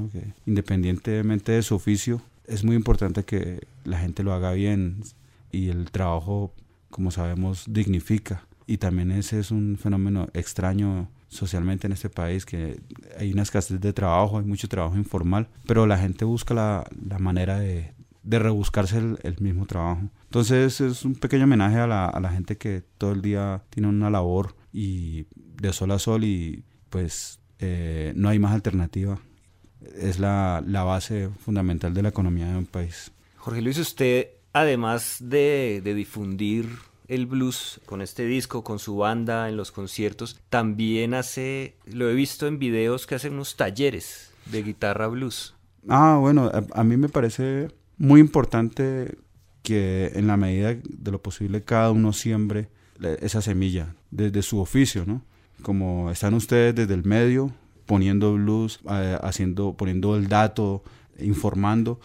independientemente 0.46 1.52
de 1.52 1.62
su 1.62 1.74
oficio, 1.74 2.22
es 2.46 2.64
muy 2.64 2.76
importante 2.76 3.24
que 3.24 3.66
la 3.84 3.98
gente 3.98 4.22
lo 4.22 4.32
haga 4.32 4.52
bien 4.52 5.02
y 5.52 5.68
el 5.68 5.90
trabajo, 5.90 6.54
como 6.90 7.10
sabemos, 7.10 7.64
dignifica. 7.68 8.46
Y 8.66 8.78
también 8.78 9.10
ese 9.10 9.38
es 9.38 9.50
un 9.50 9.76
fenómeno 9.76 10.28
extraño 10.32 11.10
socialmente 11.28 11.86
en 11.86 11.92
este 11.92 12.08
país, 12.08 12.46
que 12.46 12.80
hay 13.18 13.32
una 13.32 13.42
escasez 13.42 13.80
de 13.82 13.92
trabajo, 13.92 14.38
hay 14.38 14.44
mucho 14.46 14.66
trabajo 14.66 14.96
informal, 14.96 15.48
pero 15.66 15.86
la 15.86 15.98
gente 15.98 16.24
busca 16.24 16.54
la, 16.54 16.88
la 17.06 17.18
manera 17.18 17.58
de, 17.58 17.92
de 18.26 18.38
rebuscarse 18.40 18.98
el, 18.98 19.18
el, 19.22 19.36
mismo 19.38 19.66
trabajo. 19.66 20.10
Entonces 20.24 20.80
es 20.80 21.04
un 21.04 21.14
pequeño 21.14 21.44
homenaje 21.44 21.78
a 21.78 21.86
la, 21.86 22.06
a 22.06 22.20
la 22.20 22.30
gente 22.30 22.58
que 22.58 22.82
todo 22.98 23.12
el 23.12 23.22
día 23.22 23.62
tiene 23.70 23.88
una 23.88 24.10
labor 24.10 24.56
y 24.72 25.26
de 25.34 25.72
sol 25.72 25.92
a 25.92 25.98
sol 25.98 26.24
y 26.24 26.64
pues 26.90 27.38
eh, 27.60 28.12
no 28.16 28.28
hay 28.28 28.38
más 28.38 28.52
alternativa. 28.52 29.18
Es 29.94 30.18
la, 30.18 30.62
la 30.66 30.82
base 30.82 31.30
fundamental 31.38 31.94
de 31.94 32.02
la 32.02 32.08
economía 32.08 32.48
de 32.48 32.58
un 32.58 32.66
país. 32.66 33.12
Jorge 33.36 33.62
Luis, 33.62 33.78
usted 33.78 34.28
además 34.52 35.18
de, 35.20 35.80
de 35.84 35.94
difundir 35.94 36.68
el 37.06 37.26
blues 37.26 37.80
con 37.86 38.02
este 38.02 38.24
disco, 38.24 38.64
con 38.64 38.80
su 38.80 38.96
banda, 38.96 39.48
en 39.48 39.56
los 39.56 39.70
conciertos. 39.70 40.40
También 40.50 41.14
hace, 41.14 41.76
lo 41.86 42.10
he 42.10 42.14
visto 42.14 42.48
en 42.48 42.58
videos 42.58 43.06
que 43.06 43.14
hace 43.14 43.30
unos 43.30 43.56
talleres 43.56 44.32
de 44.46 44.64
guitarra 44.64 45.06
blues. 45.06 45.54
Ah, 45.88 46.18
bueno, 46.20 46.50
a, 46.72 46.84
mí 46.84 46.96
me 46.96 47.08
parece 47.08 47.68
muy 47.98 48.20
importante 48.20 49.16
que 49.62 50.12
en 50.14 50.26
la 50.26 50.36
medida 50.36 50.74
de 50.74 51.10
lo 51.10 51.22
posible 51.22 51.64
cada 51.64 51.90
uno 51.90 52.12
siembre 52.12 52.68
esa 53.20 53.42
semilla 53.42 53.94
desde 54.10 54.42
su 54.42 54.60
oficio, 54.60 55.04
¿no? 55.06 55.22
Como 55.62 56.10
están 56.10 56.34
ustedes 56.34 56.74
desde 56.74 56.94
el 56.94 57.04
medio 57.04 57.52
poniendo 57.86 58.34
blues, 58.34 58.80
eh, 58.90 59.18
haciendo, 59.22 59.74
poniendo 59.74 60.16
el 60.16 60.28
dato, 60.28 60.82
informando. 61.18 62.00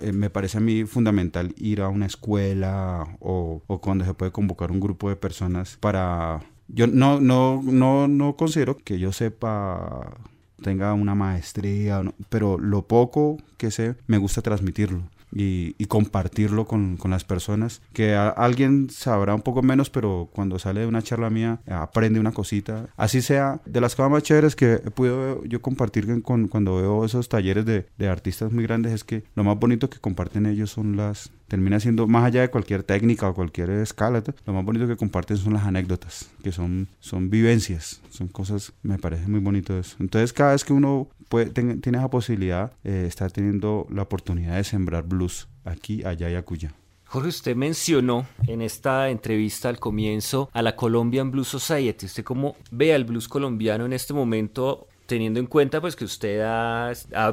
Eh, 0.00 0.12
me 0.12 0.30
parece 0.30 0.58
a 0.58 0.60
mí 0.60 0.84
fundamental 0.84 1.54
ir 1.56 1.80
a 1.80 1.88
una 1.88 2.06
escuela 2.06 3.16
o, 3.20 3.62
cuando 3.80 4.04
se 4.04 4.14
puede 4.14 4.32
convocar 4.32 4.70
un 4.70 4.80
grupo 4.80 5.08
de 5.08 5.16
personas 5.16 5.76
para... 5.80 6.40
Yo 6.68 6.86
no, 6.86 7.20
no, 7.20 7.60
no, 7.62 8.08
no 8.08 8.36
considero 8.36 8.78
que 8.78 8.98
yo 8.98 9.12
sepa 9.12 10.16
tenga 10.62 10.94
una 10.94 11.14
maestría, 11.14 12.02
pero 12.28 12.56
lo 12.56 12.86
poco 12.86 13.36
que 13.58 13.70
sé 13.70 13.96
me 14.06 14.16
gusta 14.16 14.42
transmitirlo 14.42 15.02
y, 15.32 15.72
compartirlo 15.86 16.66
con, 16.66 16.98
las 17.04 17.24
personas. 17.24 17.82
Que 17.92 18.14
alguien 18.14 18.88
sabrá 18.88 19.34
un 19.34 19.42
poco 19.42 19.62
menos, 19.62 19.90
pero 19.90 20.30
cuando 20.32 20.58
sale 20.58 20.80
de 20.80 20.86
una 20.86 21.02
charla 21.02 21.28
mía 21.28 21.60
aprende 21.66 22.20
una 22.20 22.32
cosita. 22.32 22.86
Así 22.96 23.20
sea, 23.20 23.60
de 23.66 23.80
las 23.80 23.94
cosas 23.94 24.10
más 24.10 24.22
chéveres 24.22 24.56
que 24.56 24.78
podido 24.94 25.44
yo 25.44 25.60
compartir 25.60 26.22
con, 26.22 26.48
cuando 26.48 26.76
veo 26.76 27.04
esos 27.04 27.28
talleres 27.28 27.66
de, 27.66 27.86
de 27.98 28.08
artistas 28.08 28.52
muy 28.52 28.64
grandes 28.64 28.92
es 28.92 29.04
que 29.04 29.24
lo 29.34 29.44
más 29.44 29.58
bonito 29.58 29.90
que 29.90 29.98
comparten 29.98 30.46
ellos 30.46 30.70
son 30.70 30.96
las, 30.96 31.30
termina 31.48 31.78
siendo 31.80 32.06
más 32.06 32.24
allá 32.24 32.40
de 32.40 32.48
cualquier 32.48 32.82
técnica 32.82 33.28
o 33.28 33.34
cualquier 33.34 33.68
escala, 33.70 34.22
lo 34.46 34.52
más 34.54 34.64
bonito 34.64 34.86
que 34.86 34.96
comparten 34.96 35.36
son 35.36 35.52
las 35.52 35.64
anécdotas, 35.64 36.30
que 36.42 36.50
son, 36.50 36.88
son 36.98 37.28
vivencias, 37.28 38.00
son 38.08 38.28
cosas, 38.28 38.72
me 38.82 38.98
parece 38.98 39.26
muy 39.28 39.40
bonito 39.40 39.78
eso. 39.78 39.96
Entonces 40.00 40.32
cada 40.32 40.52
vez 40.52 40.64
que 40.64 40.72
uno 40.72 41.08
puede, 41.32 41.48
tiene 41.50 41.96
esa 41.96 42.10
posibilidad, 42.10 42.72
eh, 42.84 43.06
está 43.08 43.26
teniendo 43.30 43.86
la 43.88 44.02
oportunidad 44.02 44.56
de 44.56 44.64
sembrar 44.64 45.04
blues 45.04 45.48
aquí, 45.64 46.04
allá 46.04 46.28
y 46.28 46.34
acuya. 46.34 46.74
Jorge, 47.06 47.30
usted 47.30 47.56
mencionó 47.56 48.26
en 48.46 48.60
esta 48.60 49.08
entrevista 49.08 49.70
al 49.70 49.78
comienzo 49.78 50.50
a 50.52 50.60
la 50.60 50.76
Colombian 50.76 51.30
Blues 51.30 51.48
Society. 51.48 52.04
¿Usted 52.04 52.22
cómo 52.22 52.56
ve 52.70 52.92
al 52.92 53.04
blues 53.04 53.28
colombiano 53.28 53.86
en 53.86 53.94
este 53.94 54.12
momento 54.12 54.88
teniendo 55.06 55.40
en 55.40 55.46
cuenta 55.46 55.80
pues 55.80 55.96
que 55.96 56.04
usted 56.04 56.42
ha, 56.44 56.92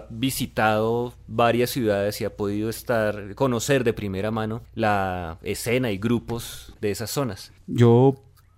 visitado 0.10 1.14
varias 1.28 1.70
ciudades 1.70 2.22
y 2.22 2.26
ha 2.26 2.38
podido 2.38 2.70
estar 2.70 3.36
conocer 3.36 3.84
de 3.84 3.92
primera 3.92 4.32
mano 4.32 4.62
la 4.76 5.40
escena 5.44 5.92
y 5.92 5.98
grupos 5.98 6.74
de 6.80 6.92
esas 6.92 7.10
zonas. 7.10 7.52
Yo 7.68 8.16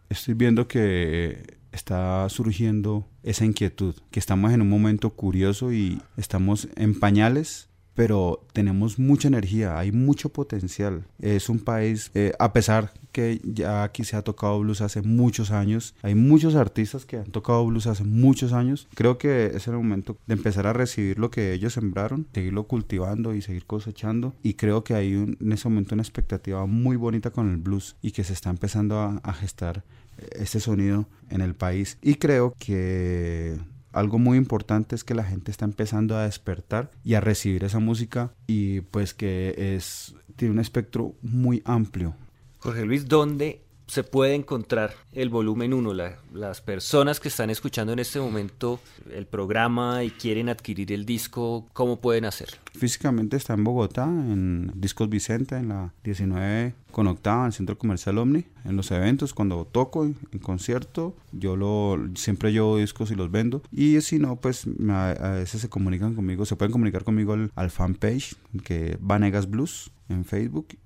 estoy 0.08 0.36
viendo 0.36 0.68
que 0.68 1.61
está 1.72 2.28
surgiendo 2.30 3.08
esa 3.24 3.46
inquietud, 3.46 3.96
que 4.12 4.20
estamos 4.20 4.52
en 4.52 4.62
un 4.62 4.70
momento 4.70 5.12
curioso 5.12 5.72
y 5.72 6.02
estamos 6.18 6.68
en 6.76 7.00
pañales 7.00 7.70
pero 7.94 8.46
tenemos 8.54 9.00
mucha 9.00 9.28
energía, 9.28 9.78
hay 9.78 9.92
mucho 9.92 10.30
potencial. 10.30 11.06
Es 11.20 11.50
un 11.50 11.60
país, 11.60 12.12
eh, 12.14 12.32
a 12.40 12.54
pesar 12.54 12.94
que 13.12 13.42
ya 13.44 13.84
aquí 13.84 14.04
se 14.04 14.16
ha 14.16 14.22
tocado 14.22 14.60
blues 14.60 14.82
hace 14.82 15.02
muchos 15.02 15.52
años, 15.52 15.94
hay 16.02 16.16
muchos 16.16 16.56
artistas 16.56 17.06
que 17.06 17.18
han 17.18 17.32
tocado 17.32 17.66
blues 17.66 17.88
hace 17.88 18.04
muchos 18.04 18.54
años. 18.54 18.88
Creo 18.96 19.18
que 19.18 19.48
es 19.48 19.68
el 19.68 19.74
momento 19.74 20.18
de 20.26 20.34
empezar 20.34 20.68
a 20.68 20.74
recibir 20.74 21.20
lo 21.20 21.30
que 21.30 21.54
ellos 21.54 21.74
sembraron, 21.74 22.28
seguirlo 22.34 22.64
cultivando 22.64 23.36
y 23.36 23.42
seguir 23.42 23.66
cosechando. 23.66 24.34
Y 24.42 24.54
creo 24.54 24.84
que 24.84 24.94
hay 24.94 25.14
en 25.14 25.52
ese 25.52 25.68
momento 25.68 25.96
una 25.96 26.04
expectativa 26.04 26.66
muy 26.66 26.96
bonita 26.96 27.32
con 27.32 27.52
el 27.52 27.58
blues 27.58 27.98
y 28.02 28.12
que 28.12 28.24
se 28.24 28.34
está 28.34 28.50
empezando 28.50 28.98
a 29.22 29.34
gestar 29.34 29.84
este 30.32 30.60
sonido 30.60 31.08
en 31.30 31.42
el 31.42 31.56
país. 31.56 31.98
Y 32.02 32.16
creo 32.16 32.54
que 32.60 33.58
algo 33.92 34.20
muy 34.20 34.38
importante 34.38 34.96
es 34.96 35.04
que 35.04 35.16
la 35.16 35.24
gente 35.24 35.52
está 35.52 35.66
empezando 35.66 36.16
a 36.16 36.24
despertar 36.24 36.92
y 37.04 37.16
a 37.16 37.22
recibir 37.22 37.64
esa 37.64 37.80
música 37.80 38.34
y 38.48 38.82
pues 38.82 39.14
que 39.14 39.76
es 39.76 40.16
tiene 40.36 40.54
un 40.54 40.60
espectro 40.60 41.16
muy 41.22 41.62
amplio. 41.66 42.16
Jorge 42.60 42.86
Luis, 42.86 43.08
¿dónde 43.08 43.64
se 43.92 44.06
puede 44.06 44.36
encontrar 44.36 44.94
el 45.12 45.28
volumen 45.28 45.74
1? 45.74 45.94
las 46.34 46.62
personas 46.62 47.20
que 47.20 47.28
están 47.28 47.50
escuchando 47.50 47.92
en 47.92 48.00
este 48.00 48.22
momento 48.22 48.80
el 49.14 49.26
programa 49.26 50.06
y 50.06 50.12
quieren 50.12 50.48
adquirir 50.48 50.94
el 50.94 51.06
disco, 51.06 51.68
¿cómo 51.74 52.00
pueden 52.00 52.24
hacerlo? 52.24 52.56
Físicamente 52.74 53.36
está 53.36 53.54
en 53.54 53.66
Bogotá, 53.66 54.06
en 54.06 54.72
Discos 54.76 55.10
Vicente, 55.10 55.58
en 55.58 55.68
la 55.68 55.94
19 56.06 56.74
con 56.92 57.08
Octava, 57.08 57.42
en 57.42 57.48
el 57.48 57.54
Centro 57.54 57.78
Comercial 57.78 58.18
Omni, 58.18 58.46
en 58.64 58.78
los 58.78 58.92
eventos, 58.92 59.34
cuando 59.34 59.68
toco 59.70 60.06
en, 60.06 60.16
concierto, 60.42 61.14
yo 61.34 61.58
lo 61.58 62.00
siempre 62.16 62.54
llevo 62.54 62.78
discos 62.78 63.12
y 63.12 63.16
los 63.16 63.30
vendo. 63.30 63.62
Y 63.74 64.00
si 64.00 64.20
no, 64.20 64.38
pues 64.38 64.68
a, 64.90 65.32
veces 65.34 65.60
se 65.60 65.68
comunican 65.68 66.16
conmigo, 66.16 66.46
se 66.46 66.56
pueden 66.56 66.72
comunicar 66.72 67.04
conmigo 67.04 67.34
al, 67.34 67.52
al 67.56 67.70
fanpage 67.70 68.36
que 68.64 68.98
Vanegas 69.02 69.50
Blues 69.50 69.92
en 70.08 70.24
Facebook 70.24 70.78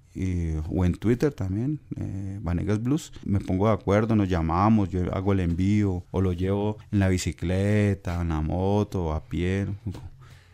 o 0.70 0.86
en 0.86 0.94
Twitter 0.94 1.34
también, 1.34 1.80
eh, 1.98 2.40
Vanegas 2.42 2.82
Blues. 2.82 3.12
Me 3.24 3.40
pongo 3.40 3.68
de 3.68 3.74
acuerdo, 3.74 4.16
nos 4.16 4.30
llamamos, 4.30 4.90
yo 4.90 5.14
hago 5.14 5.34
el 5.34 5.42
envío 5.42 6.04
o 6.12 6.22
lo 6.22 6.34
llevo 6.34 6.78
en 6.92 7.00
la 7.00 7.10
bicicleta, 7.10 8.22
en 8.22 8.30
la 8.30 8.42
moto, 8.42 9.14
a 9.14 9.24
pie. 9.24 9.68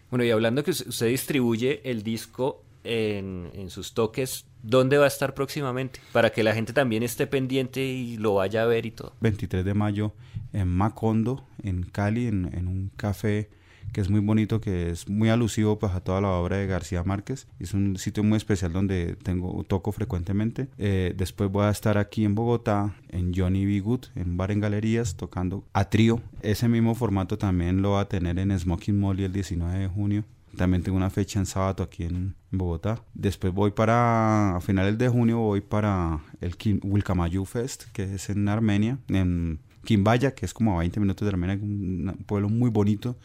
Bueno, 0.09 0.25
y 0.25 0.31
hablando 0.31 0.63
que 0.63 0.71
usted 0.71 1.07
distribuye 1.07 1.81
el 1.89 2.03
disco 2.03 2.63
en, 2.83 3.49
en, 3.53 3.69
sus 3.69 3.93
toques, 3.93 4.45
¿dónde 4.63 4.97
va 4.97 5.05
a 5.05 5.07
estar 5.07 5.33
próximamente? 5.33 5.99
Para 6.11 6.31
que 6.31 6.43
la 6.43 6.53
gente 6.53 6.73
también 6.73 7.03
esté 7.03 7.27
pendiente 7.27 7.83
y 7.83 8.17
lo 8.17 8.35
vaya 8.35 8.63
a 8.63 8.65
ver 8.65 8.85
y 8.85 8.91
todo. 8.91 9.13
23 9.21 9.63
de 9.63 9.73
mayo 9.73 10.13
en 10.53 10.67
Macondo, 10.67 11.45
en 11.63 11.83
Cali, 11.83 12.27
en, 12.27 12.49
en 12.53 12.67
un 12.67 12.91
café 12.95 13.49
que 13.91 14.01
es 14.01 14.09
muy 14.09 14.19
bonito, 14.21 14.61
que 14.61 14.89
es 14.89 15.09
muy 15.09 15.29
alusivo 15.29 15.79
pues, 15.79 15.93
a 15.93 16.01
toda 16.01 16.21
la 16.21 16.29
obra 16.29 16.57
de 16.57 16.67
García 16.67 17.03
Márquez. 17.03 17.47
Es 17.59 17.73
un 17.73 17.97
sitio 17.97 18.23
muy 18.23 18.37
especial 18.37 18.73
donde 18.73 19.15
tengo, 19.23 19.63
toco 19.63 19.91
frecuentemente. 19.91 20.67
Eh, 20.77 21.13
después 21.17 21.51
voy 21.51 21.65
a 21.65 21.69
estar 21.69 21.97
aquí 21.97 22.25
en 22.25 22.35
Bogotá, 22.35 22.95
en 23.09 23.33
Johnny 23.33 23.65
B. 23.65 23.79
Good, 23.79 24.05
en 24.15 24.37
bar 24.37 24.51
en 24.51 24.59
galerías, 24.59 25.15
tocando 25.15 25.65
a 25.73 25.89
trío. 25.89 26.21
Ese 26.41 26.67
mismo 26.67 26.95
formato 26.95 27.37
también 27.37 27.81
lo 27.81 27.91
va 27.91 28.01
a 28.01 28.09
tener 28.09 28.39
en 28.39 28.57
Smoking 28.57 28.99
Molly 28.99 29.25
el 29.25 29.33
19 29.33 29.79
de 29.79 29.87
junio. 29.87 30.23
También 30.55 30.83
tengo 30.83 30.97
una 30.97 31.09
fecha 31.09 31.39
en 31.39 31.45
sábado 31.45 31.83
aquí 31.83 32.03
en 32.03 32.35
Bogotá. 32.51 33.01
Después 33.13 33.53
voy 33.53 33.71
para, 33.71 34.57
a 34.57 34.61
finales 34.61 34.97
de 34.97 35.07
junio 35.07 35.39
voy 35.39 35.61
para 35.61 36.19
el 36.41 36.55
Wilcamayu 36.83 37.45
Fest, 37.45 37.85
que 37.93 38.15
es 38.15 38.29
en 38.29 38.47
Armenia, 38.49 38.99
en 39.07 39.59
Quimbaya, 39.83 40.35
que 40.35 40.45
es 40.45 40.53
como 40.53 40.75
a 40.75 40.79
20 40.79 40.99
minutos 40.99 41.25
de 41.25 41.29
Armenia, 41.29 41.55
un 41.61 42.23
pueblo 42.25 42.49
muy 42.49 42.69
bonito. 42.69 43.15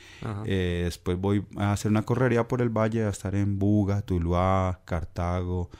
Eh, 0.44 0.82
después 0.84 1.18
voy 1.18 1.44
a 1.56 1.72
hacer 1.72 1.90
una 1.90 2.02
correría 2.02 2.48
por 2.48 2.62
el 2.62 2.70
valle, 2.70 3.04
a 3.04 3.10
estar 3.10 3.34
en 3.34 3.58
Buga, 3.58 4.02
Tuluá, 4.02 4.80
Cartago, 4.84 5.70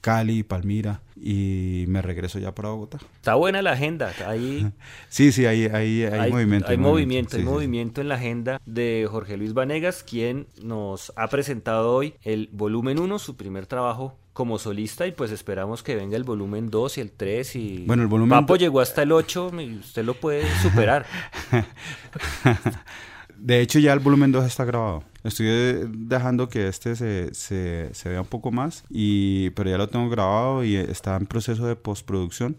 Cali, 0.00 0.42
Palmira 0.42 1.00
y 1.16 1.84
me 1.88 2.02
regreso 2.02 2.38
ya 2.38 2.54
para 2.54 2.70
Bogotá. 2.70 2.98
Está 3.16 3.34
buena 3.34 3.62
la 3.62 3.72
agenda, 3.72 4.12
ahí 4.26 4.70
Sí, 5.08 5.32
sí, 5.32 5.46
hay, 5.46 5.66
hay, 5.66 6.04
hay, 6.04 6.30
movimiento. 6.30 6.68
Hay 6.68 6.76
movimiento, 6.76 7.36
hay 7.36 7.42
movimiento 7.42 8.00
en 8.00 8.08
la 8.08 8.16
agenda 8.16 8.60
de 8.66 9.06
Jorge 9.10 9.36
Luis 9.36 9.54
Vanegas, 9.54 10.02
quien 10.02 10.46
nos 10.62 11.12
ha 11.16 11.28
presentado 11.28 11.94
hoy 11.94 12.14
el 12.22 12.48
volumen 12.52 12.98
1, 12.98 13.18
su 13.18 13.36
primer 13.36 13.66
trabajo 13.66 14.16
como 14.32 14.58
solista 14.60 15.04
y 15.06 15.10
pues 15.10 15.32
esperamos 15.32 15.82
que 15.82 15.96
venga 15.96 16.16
el 16.16 16.22
volumen 16.22 16.70
2 16.70 16.98
y 16.98 17.00
el 17.00 17.10
3 17.10 17.56
y 17.56 17.84
bueno, 17.86 18.04
el 18.04 18.08
volumen 18.08 18.30
Papo 18.30 18.54
llegó 18.54 18.80
hasta 18.80 19.02
el 19.02 19.10
8 19.10 19.50
y 19.60 19.78
usted 19.78 20.04
lo 20.04 20.14
puede 20.14 20.44
superar. 20.62 21.06
de 23.36 23.60
hecho 23.60 23.80
ya 23.80 23.92
el 23.92 23.98
volumen 23.98 24.30
2 24.30 24.44
está 24.44 24.64
grabado. 24.64 25.02
Estoy 25.28 25.88
dejando 25.92 26.48
que 26.48 26.68
este 26.68 26.96
se, 26.96 27.34
se, 27.34 27.90
se, 27.92 28.08
vea 28.08 28.22
un 28.22 28.26
poco 28.26 28.50
más, 28.50 28.84
y, 28.88 29.50
pero 29.50 29.70
ya 29.70 29.76
lo 29.78 29.88
tengo 29.88 30.08
grabado 30.08 30.64
y 30.64 30.76
está 30.76 31.16
en 31.16 31.26
proceso 31.26 31.66
de 31.66 31.76
postproducción. 31.76 32.56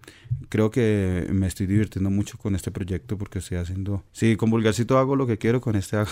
Creo 0.50 0.70
que 0.70 1.28
me 1.32 1.48
estoy 1.48 1.66
divirtiendo 1.66 2.10
mucho 2.10 2.38
con 2.38 2.56
este 2.56 2.72
proyecto 2.72 3.18
porque 3.18 3.40
estoy 3.40 3.58
haciendo... 3.58 4.04
Sí, 4.12 4.36
con 4.36 4.52
Vulgarcito 4.52 4.98
hago 4.98 5.16
lo 5.16 5.26
que 5.26 5.38
quiero, 5.38 5.62
con 5.62 5.76
este 5.76 5.98
hago... 5.98 6.12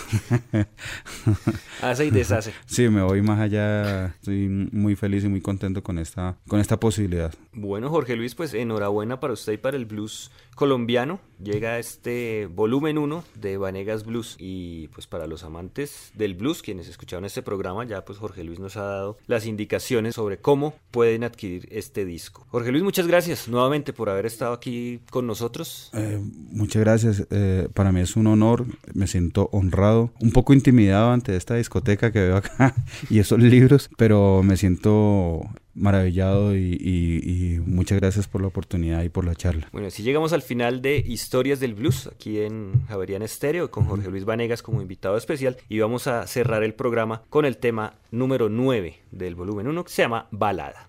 Hace 1.82 2.06
y 2.06 2.10
deshace. 2.10 2.52
Sí, 2.66 2.88
me 2.88 3.02
voy 3.02 3.22
más 3.22 3.38
allá. 3.38 4.06
Estoy 4.06 4.48
muy 4.48 4.96
feliz 4.96 5.24
y 5.24 5.28
muy 5.28 5.40
contento 5.40 5.82
con 5.82 5.98
esta, 5.98 6.36
con 6.48 6.60
esta 6.60 6.80
posibilidad. 6.80 7.32
Bueno, 7.52 7.88
Jorge 7.88 8.16
Luis, 8.16 8.34
pues 8.34 8.54
enhorabuena 8.54 9.20
para 9.20 9.32
usted 9.32 9.52
y 9.52 9.58
para 9.58 9.76
el 9.76 9.86
blues 9.86 10.30
colombiano. 10.58 11.20
Llega 11.40 11.78
este 11.78 12.48
volumen 12.52 12.98
1 12.98 13.24
de 13.36 13.56
Vanegas 13.56 14.04
Blues 14.04 14.34
y 14.40 14.88
pues 14.88 15.06
para 15.06 15.28
los 15.28 15.44
amantes 15.44 16.10
del 16.14 16.34
blues, 16.34 16.47
quienes 16.62 16.88
escucharon 16.88 17.24
este 17.24 17.42
programa, 17.42 17.84
ya 17.84 18.04
pues 18.04 18.18
Jorge 18.18 18.42
Luis 18.44 18.58
nos 18.58 18.76
ha 18.76 18.82
dado 18.82 19.18
las 19.26 19.46
indicaciones 19.46 20.14
sobre 20.14 20.38
cómo 20.38 20.74
pueden 20.90 21.24
adquirir 21.24 21.68
este 21.70 22.04
disco. 22.04 22.46
Jorge 22.50 22.72
Luis, 22.72 22.82
muchas 22.82 23.06
gracias 23.06 23.48
nuevamente 23.48 23.92
por 23.92 24.08
haber 24.08 24.26
estado 24.26 24.52
aquí 24.52 25.00
con 25.10 25.26
nosotros. 25.26 25.90
Eh, 25.92 26.20
muchas 26.22 26.80
gracias, 26.80 27.26
eh, 27.30 27.68
para 27.74 27.92
mí 27.92 28.00
es 28.00 28.16
un 28.16 28.26
honor, 28.26 28.64
me 28.94 29.06
siento 29.06 29.50
honrado, 29.52 30.10
un 30.20 30.32
poco 30.32 30.54
intimidado 30.54 31.10
ante 31.10 31.36
esta 31.36 31.54
discoteca 31.54 32.10
que 32.12 32.20
veo 32.20 32.36
acá 32.36 32.74
y 33.10 33.18
esos 33.18 33.38
libros, 33.38 33.90
pero 33.96 34.42
me 34.42 34.56
siento 34.56 35.42
maravillado 35.78 36.56
y, 36.56 37.60
muchas 37.64 38.00
gracias 38.00 38.26
por 38.26 38.40
la 38.40 38.48
oportunidad 38.48 39.02
y 39.02 39.08
por 39.08 39.24
la 39.24 39.34
charla. 39.34 39.68
Bueno, 39.72 39.90
si 39.90 40.02
llegamos 40.02 40.32
al 40.32 40.42
final 40.42 40.82
de 40.82 40.98
Historias 40.98 41.60
del 41.60 41.74
Blues, 41.74 42.08
aquí 42.08 42.40
en 42.40 42.84
Javerian 42.88 43.22
Estéreo, 43.22 43.70
con 43.70 43.84
Jorge 43.84 44.10
Luis 44.10 44.24
Vanegas 44.24 44.62
como 44.62 44.82
invitado 44.82 45.16
especial, 45.16 45.56
y 45.68 45.78
vamos 45.78 46.06
a 46.06 46.26
cerrar 46.26 46.62
el 46.62 46.74
programa 46.74 47.22
con 47.30 47.44
el 47.44 47.58
tema 47.58 47.94
número 48.10 48.48
9 48.48 48.98
del 49.12 49.34
volumen 49.34 49.68
1, 49.68 49.84
que 49.84 49.90
se 49.90 50.02
llama 50.02 50.26
Balada. 50.30 50.88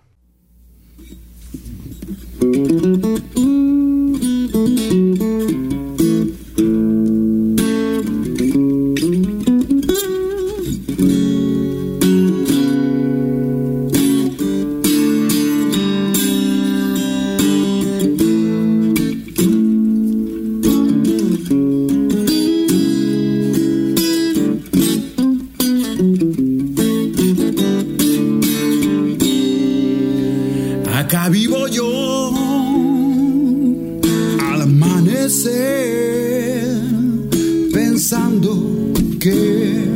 pensando 38.10 38.92
que 39.20 39.86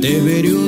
debería 0.00 0.59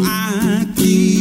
aqui. 0.00 1.11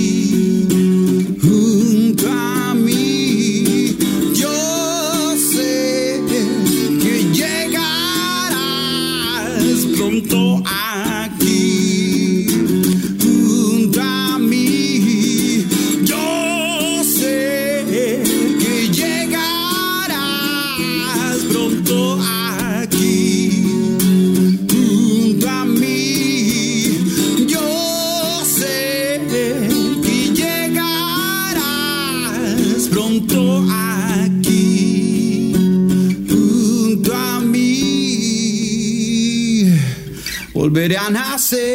volveré 40.71 40.95
a 40.95 41.09
nacer 41.09 41.67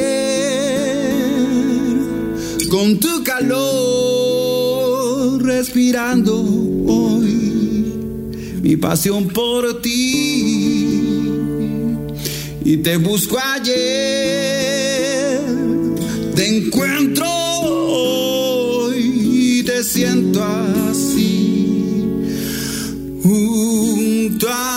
con 2.70 2.98
tu 2.98 3.22
calor 3.22 3.62
respirando 5.44 6.42
hoy. 6.86 7.92
Mi 8.62 8.78
pasión 8.78 9.28
por 9.28 9.82
ti 9.82 11.12
y 12.64 12.78
te 12.78 12.96
busco 12.96 13.36
ayer. 13.38 15.42
Te 16.34 16.56
encuentro 16.56 17.26
hoy 17.28 19.58
y 19.58 19.62
te 19.62 19.84
siento 19.84 20.42
así 20.42 21.84
junto 23.22 24.48
a 24.48 24.75